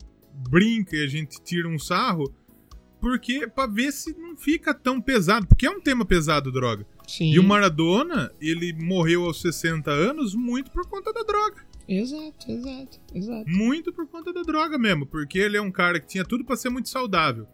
[0.49, 2.34] brinca e a gente tira um sarro
[2.99, 5.47] porque pra ver se não fica tão pesado.
[5.47, 6.85] Porque é um tema pesado, droga.
[7.07, 7.31] Sim.
[7.31, 11.65] E o Maradona, ele morreu aos 60 anos muito por conta da droga.
[11.87, 13.49] Exato, exato, exato.
[13.49, 15.05] Muito por conta da droga mesmo.
[15.05, 17.47] Porque ele é um cara que tinha tudo pra ser muito saudável.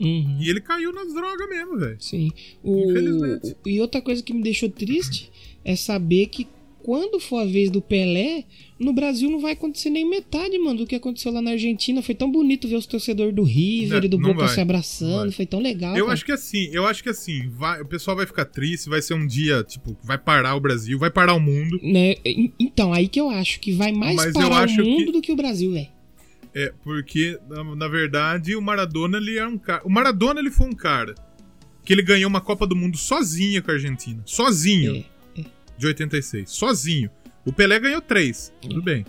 [0.00, 0.38] Uhum.
[0.40, 2.00] E ele caiu nas drogas mesmo, velho.
[2.00, 2.30] Sim.
[2.62, 2.90] O...
[2.90, 3.56] Infelizmente.
[3.66, 5.30] E outra coisa que me deixou triste
[5.64, 6.48] é saber que
[6.82, 8.44] quando for a vez do Pelé,
[8.78, 12.02] no Brasil não vai acontecer nem metade, mano, do que aconteceu lá na Argentina.
[12.02, 15.22] Foi tão bonito ver os torcedores do River e do Boca vai, se abraçando.
[15.24, 15.30] vai.
[15.32, 15.96] Foi tão legal.
[15.96, 16.14] Eu cara.
[16.14, 19.14] acho que assim, eu acho que assim, vai- o pessoal vai ficar triste, vai ser
[19.14, 21.78] um dia, tipo, vai parar o Brasil, vai parar o mundo.
[21.82, 22.14] Né?
[22.58, 25.32] Então, aí que eu acho que vai mais Mas parar o mundo que- do que
[25.32, 25.88] o Brasil, velho.
[26.54, 29.82] É, porque, na, na verdade, o Maradona, ele é um cara.
[29.84, 31.14] O Maradona, ele foi um cara
[31.84, 34.20] que ele ganhou uma Copa do Mundo sozinho com a Argentina.
[34.26, 34.96] Sozinho.
[34.96, 35.04] É,
[35.80, 36.50] De 86.
[36.50, 37.10] Sozinho.
[37.44, 38.52] O Pelé ganhou três.
[38.60, 39.04] Tudo bem.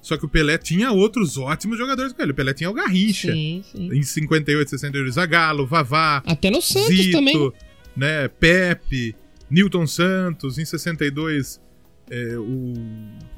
[0.00, 2.30] Só que o Pelé tinha outros ótimos jogadores com ele.
[2.30, 3.32] O Pelé tinha o Garrincha.
[3.32, 3.92] Sim, sim.
[3.92, 7.52] Em 58, 62, Zagallo, Vavá, Até no Santos Zito, também.
[7.96, 9.14] né, Pepe,
[9.50, 11.60] Newton Santos, em 62,
[12.10, 12.72] é, o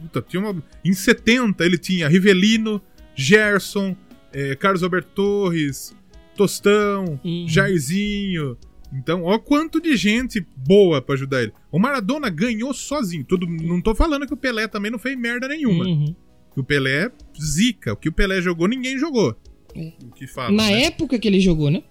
[0.03, 2.80] puta, tinha uma, em 70 ele tinha Rivelino,
[3.14, 3.97] Gerson,
[4.32, 5.95] é, Carlos Alberto Torres,
[6.37, 7.47] Tostão, Uhum.
[7.49, 8.57] Jairzinho.
[8.95, 11.53] Então, ó quanto de gente boa pra ajudar ele.
[11.70, 13.24] O Maradona ganhou sozinho.
[13.24, 15.84] Tudo, não tô falando que o Pelé também não fez merda nenhuma.
[15.84, 16.14] Uhum.
[16.53, 17.92] Que o Pelé zica.
[17.92, 19.36] O que o Pelé jogou, ninguém jogou.
[19.74, 19.92] É.
[20.05, 20.84] O que fala, Na né?
[20.84, 21.82] época que ele jogou, né?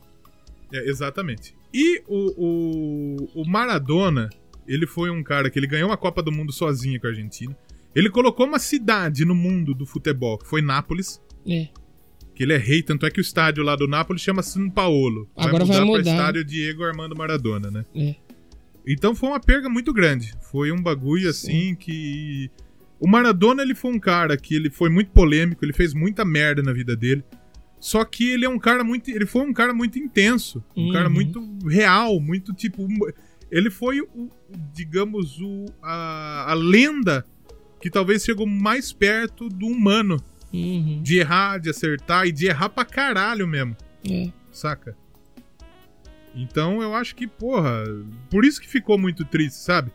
[0.71, 1.53] É, exatamente.
[1.73, 4.29] E o, o, o Maradona,
[4.67, 7.55] ele foi um cara que ele ganhou uma Copa do Mundo sozinho com a Argentina.
[7.93, 11.67] Ele colocou uma cidade no mundo do futebol, que foi Nápoles, É.
[12.35, 15.29] que ele é rei, tanto é que o estádio lá do Nápoles chama São Paulo.
[15.35, 16.01] Agora vai mudar.
[16.03, 17.85] para estádio Diego Armando Maradona, né?
[17.95, 18.15] É.
[18.87, 20.33] Então foi uma perda muito grande.
[20.51, 22.49] Foi um bagulho assim que
[22.99, 26.61] o Maradona ele foi um cara que ele foi muito polêmico, ele fez muita merda
[26.61, 27.23] na vida dele.
[27.79, 30.93] Só que ele é um cara muito, ele foi um cara muito intenso, um Uhum.
[30.93, 32.87] cara muito real, muito tipo,
[33.51, 34.29] ele foi o,
[34.73, 37.25] digamos o a, a lenda
[37.81, 40.15] que talvez chegou mais perto do humano,
[40.53, 41.01] Uhum.
[41.01, 43.75] de errar, de acertar e de errar pra caralho mesmo
[44.09, 44.29] É.
[44.51, 44.95] saca?
[46.35, 47.83] Então eu acho que, porra,
[48.29, 49.91] por isso que ficou muito triste, sabe?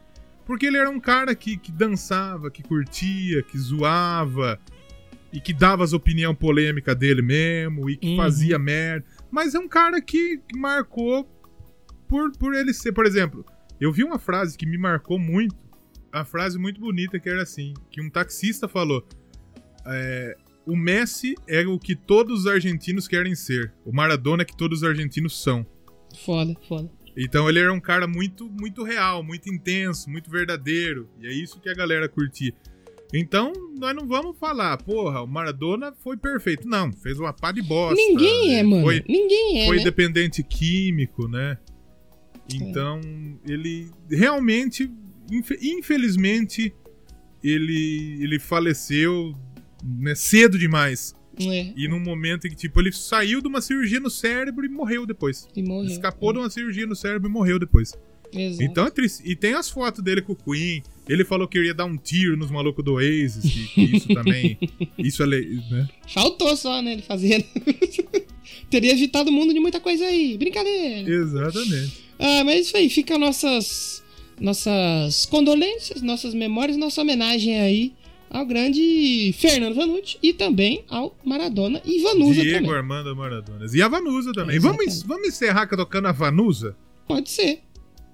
[0.47, 4.59] Porque ele era um cara que, que dançava, que curtia, que zoava,
[5.33, 8.17] e que dava as opiniões polêmicas dele mesmo, e que Uhum.
[8.17, 9.05] fazia merda.
[9.31, 11.29] Mas é um cara que, que marcou
[12.09, 13.45] por, por ele ser, por exemplo,
[13.81, 15.55] eu vi uma frase que me marcou muito,
[16.11, 19.07] a frase muito bonita que era assim, que um taxista falou,
[19.85, 20.37] é,
[20.69, 23.73] o Messi é o que todos os argentinos querem ser.
[23.85, 25.67] O Maradona é que todos os argentinos são.
[26.25, 26.91] Foda, foda.
[27.17, 31.09] Então ele era um cara muito, muito real, muito intenso, muito verdadeiro.
[31.21, 32.53] E é isso que a galera curtia.
[33.13, 36.69] Então, nós não vamos falar, porra, o Maradona foi perfeito.
[36.69, 37.95] Não, fez uma pá de bosta.
[37.97, 38.83] Ninguém é, mano.
[38.83, 39.85] Foi, Ninguém é, foi né?
[39.85, 41.57] dependente químico, né?
[42.55, 43.01] Então,
[43.47, 44.91] ele realmente,
[45.33, 46.75] infe- infelizmente,
[47.43, 49.35] ele, ele faleceu
[49.85, 51.15] né, cedo demais.
[51.41, 54.69] É, E num momento em que, tipo, ele saiu de uma cirurgia no cérebro e
[54.69, 55.47] morreu depois.
[55.55, 55.91] e morreu.
[55.91, 57.93] Escapou de uma cirurgia no cérebro e morreu depois.
[58.33, 58.63] Exato.
[58.63, 59.23] Então é triste.
[59.25, 60.83] E tem as fotos dele com o Queen.
[61.09, 63.43] Ele falou que iria dar um tiro nos malucos do Oasis.
[63.51, 64.59] Que, que isso também.
[64.99, 65.27] Isso é.
[65.27, 65.89] Né?
[66.09, 67.45] Faltou só, né, ele fazendo.
[68.69, 70.37] Teria evitado o mundo de muita coisa aí.
[70.37, 71.09] Brincadeira.
[71.09, 72.05] Exatamente.
[72.19, 74.03] Ah, mas isso aí, fica nossas
[74.41, 77.93] nossas condolências, nossas memórias, nossa homenagem aí
[78.31, 82.77] ao grande Fernando Vanucci e também ao Maradona e Vanusa Diego também.
[82.77, 83.67] Armando Maradona.
[83.73, 84.57] E a Vanusa também.
[84.57, 84.87] Exatamente.
[84.87, 86.77] Vamos, vamos encerrar tocando a Vanusa?
[87.07, 87.61] Pode ser.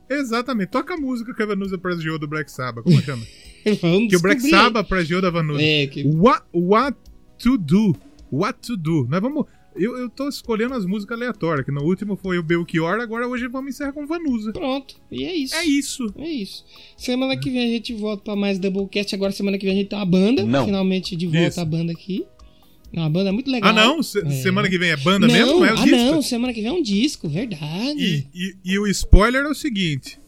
[0.08, 0.70] Exatamente.
[0.70, 2.84] Toca a música que a Vanusa plagiou do Black Sabbath.
[2.84, 3.24] Como chama?
[3.80, 4.40] Vamos que o Black.
[4.48, 5.62] Sabbath plagiou da Vanusa.
[5.62, 6.02] É, que...
[6.04, 6.96] What, what
[7.38, 7.96] to do?
[8.30, 9.06] What to do?
[9.08, 9.46] Nós vamos.
[9.76, 13.48] Eu, eu tô escolhendo as músicas aleatórias, que no último foi o Belchior, agora hoje
[13.48, 14.52] vamos encerrar com Vanusa.
[14.52, 14.94] Pronto.
[15.10, 15.54] E é isso.
[15.56, 16.14] É isso.
[16.16, 16.64] É isso.
[16.96, 19.14] Semana que vem a gente volta pra mais Doublecast.
[19.14, 20.44] Agora, semana que vem a gente tem uma banda.
[20.44, 20.64] Não.
[20.64, 21.60] Finalmente de volta Isso.
[21.60, 22.24] a banda aqui.
[22.92, 23.70] É uma banda muito legal.
[23.70, 24.00] Ah, não?
[24.02, 24.30] Se- É.
[24.30, 25.52] Semana que vem é banda não, mesmo?
[25.54, 25.96] Não é o ah, disco?
[25.96, 26.22] não.
[26.22, 27.98] Semana que vem é um disco, verdade.
[27.98, 30.20] E, e, e o spoiler é o seguinte: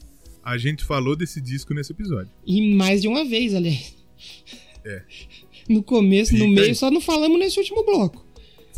[0.43, 2.33] a gente falou desse disco nesse episódio.
[2.45, 3.95] E mais de uma vez, aliás.
[5.69, 6.75] no começo, no Fica meio, aí.
[6.75, 8.26] só não falamos nesse último bloco.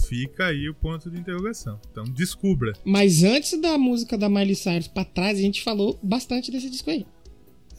[0.07, 1.80] Fica aí o ponto de interrogação.
[1.90, 2.72] Então descubra.
[2.84, 6.90] Mas antes da música da Miley Cyrus pra trás, a gente falou bastante desse disco
[6.90, 7.07] aí.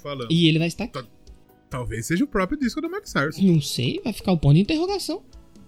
[0.02, 0.32] Falando.
[0.32, 1.00] E ele vai estar aqui.
[1.70, 3.38] Talvez seja o próprio disco da Miley Cyrus.
[3.40, 5.22] Não sei, vai ficar o ponto de interrogação.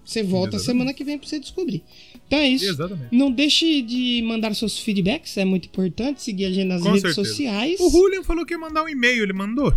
[0.04, 0.64] Você volta Exatamente.
[0.66, 1.84] semana que vem pra você descobrir.
[2.26, 2.64] Então é isso.
[2.64, 3.14] Exatamente.
[3.16, 6.22] Não deixe de mandar seus feedbacks, é muito importante.
[6.22, 7.28] Seguir a gente nas Com redes certeza.
[7.28, 7.78] sociais.
[7.78, 9.72] O Julian falou que ia mandar um e-mail, ele mandou?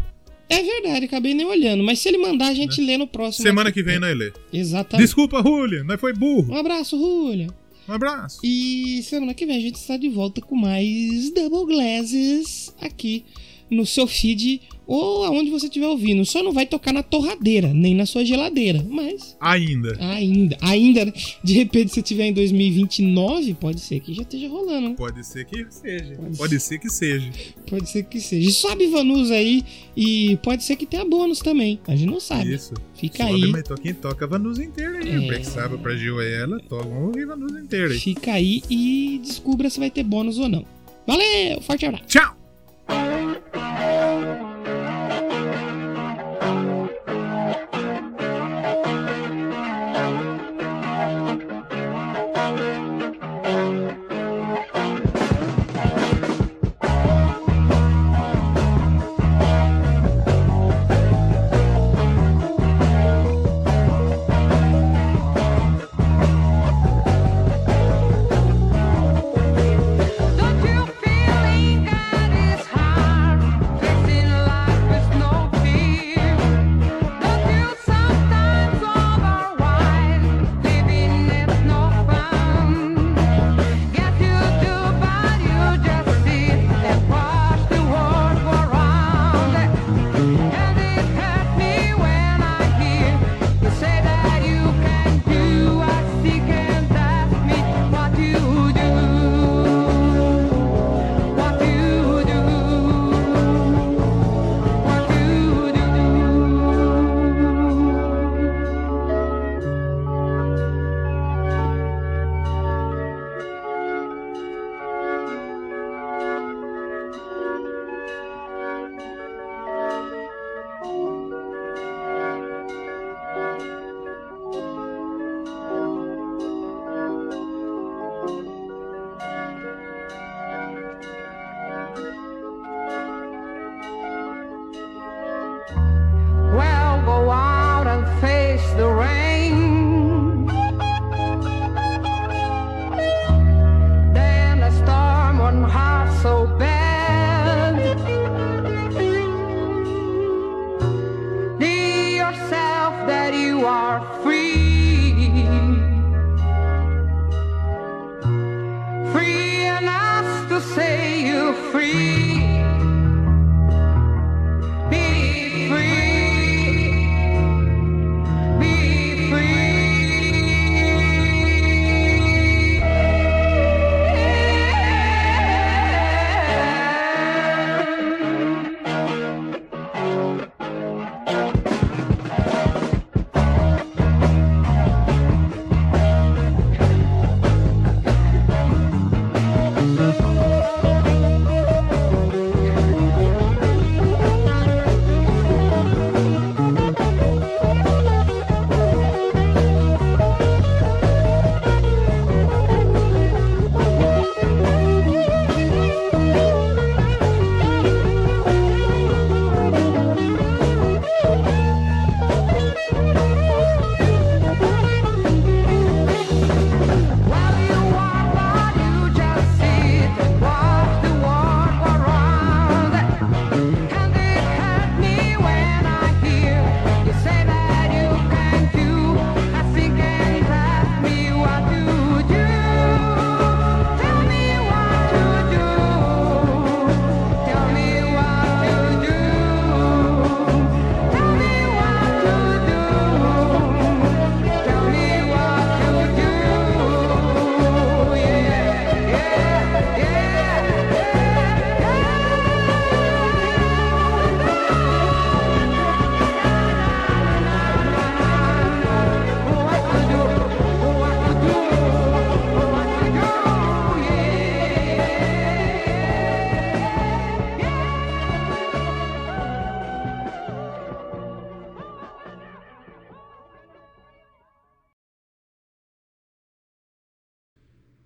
[0.50, 1.84] É verdade, acabei nem olhando.
[1.84, 3.43] Mas se ele mandar, a gente lê no próximo.
[3.43, 3.50] Né?
[3.50, 3.80] Semana aqui.
[3.82, 4.32] que vem nós lê.
[4.54, 5.06] Exatamente.
[5.06, 6.54] Desculpa, Julian, nós foi burro.
[6.54, 7.48] Um abraço, Julia.
[7.88, 8.39] Um abraço.
[8.43, 13.26] E semana que vem a gente está de volta com mais Double Glasses aqui
[13.70, 16.25] no seu feed ou aonde você estiver ouvindo.
[16.25, 18.86] Só não vai tocar na torradeira, nem na sua geladeira.
[18.89, 19.97] Mas Ainda.
[19.99, 21.13] ainda, ainda,
[21.43, 24.89] de repente se tiver em 2029, pode ser que já esteja rolando.
[24.89, 24.95] né?
[24.97, 26.15] Pode ser que seja.
[26.15, 27.31] Pode Pode ser que seja.
[27.69, 28.51] Pode ser que seja.
[28.51, 29.63] Sobe Vanus aí
[29.95, 31.79] e pode ser que tenha bônus também.
[31.88, 32.53] A gente não sabe.
[32.53, 32.73] Isso.
[32.95, 33.51] Fica Sobe, aí.
[33.51, 35.09] mas toca, toca Vanusa inteira aí.
[35.25, 35.27] É.
[35.27, 37.99] Black Sabbath pra Gil e ela, toca um Vanusa inteira aí.
[37.99, 40.65] Fica aí e descubra se vai ter bônus ou não.
[41.07, 42.05] Valeu, forte abraço.
[42.07, 42.36] Tchau!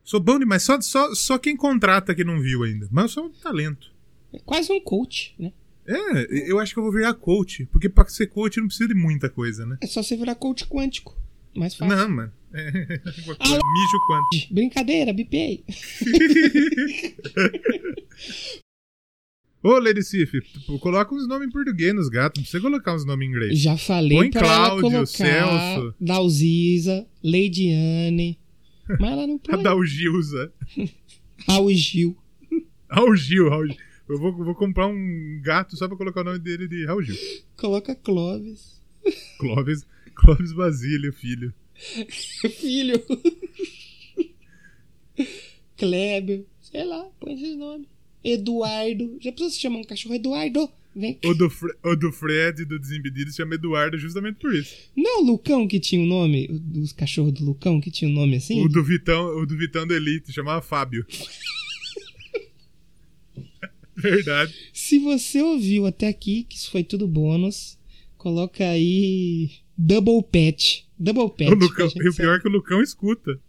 [0.09, 0.63] Sou bom demais.
[0.63, 2.87] Só, só, só quem contrata que não viu ainda.
[2.89, 3.91] Mas eu sou um talento.
[4.33, 5.53] É quase um coach, né?
[5.85, 7.67] É, eu acho que eu vou virar coach.
[7.67, 9.77] Porque pra ser coach não precisa de muita coisa, né?
[9.79, 11.15] É só você virar coach quântico.
[11.55, 11.95] Mais fácil.
[11.95, 12.31] Não, mano.
[12.51, 13.01] É,
[13.37, 13.53] Alô?
[13.53, 14.47] mijo quanto.
[14.51, 15.63] Brincadeira, bipei.
[19.61, 20.41] Ô, Lady Sif,
[20.79, 22.39] coloca uns nomes em português nos gatos.
[22.39, 23.59] Não precisa colocar uns nomes em inglês.
[23.59, 25.93] Já falei Põe pra ela Cláudio, colocar Celso.
[26.01, 28.39] Dalziza, Leidiane.
[28.99, 29.63] Mas ela não A põe.
[29.63, 30.53] Dalgilza.
[31.47, 32.17] Raul Gil.
[32.89, 33.77] Raul Gil, Raul Gil.
[34.07, 37.15] Eu vou, vou comprar um gato só pra colocar o nome dele de Raul Gil.
[37.57, 38.81] Coloca Clóvis.
[39.37, 39.85] Clóvis,
[40.15, 41.53] Clóvis Basílio, filho.
[42.59, 43.01] Filho.
[45.77, 46.45] Kleber.
[46.61, 47.87] Sei lá, põe esses nomes.
[48.23, 49.17] Eduardo.
[49.21, 50.69] Já precisa se chamar um cachorro Eduardo?
[50.99, 51.17] Vem.
[51.25, 54.75] O do, Fre- o do Fred do Desimpedido se chama Eduardo justamente por isso.
[54.95, 56.47] Não, o Lucão que tinha um nome.
[56.51, 58.61] o Dos cachorros do Lucão que tinha um nome assim?
[58.63, 61.05] O do Vitão, o do Vitão do Elite chamava Fábio.
[63.95, 64.53] Verdade.
[64.73, 67.77] Se você ouviu até aqui, que isso foi tudo bônus,
[68.17, 70.87] coloca aí Double Pet.
[70.97, 71.51] Double Pet.
[71.51, 73.39] o Lucão, e o pior é que o Lucão escuta.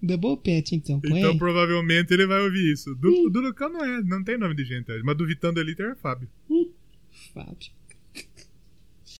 [0.00, 1.00] Double Pet, então.
[1.00, 1.38] Põe Então aí.
[1.38, 2.94] provavelmente ele vai ouvir isso.
[2.94, 5.58] Do, o do Lucão não é, não tem nome de gente, mas do Vitão do
[5.60, 6.28] Elite era Fábio.
[7.36, 7.75] Fábio.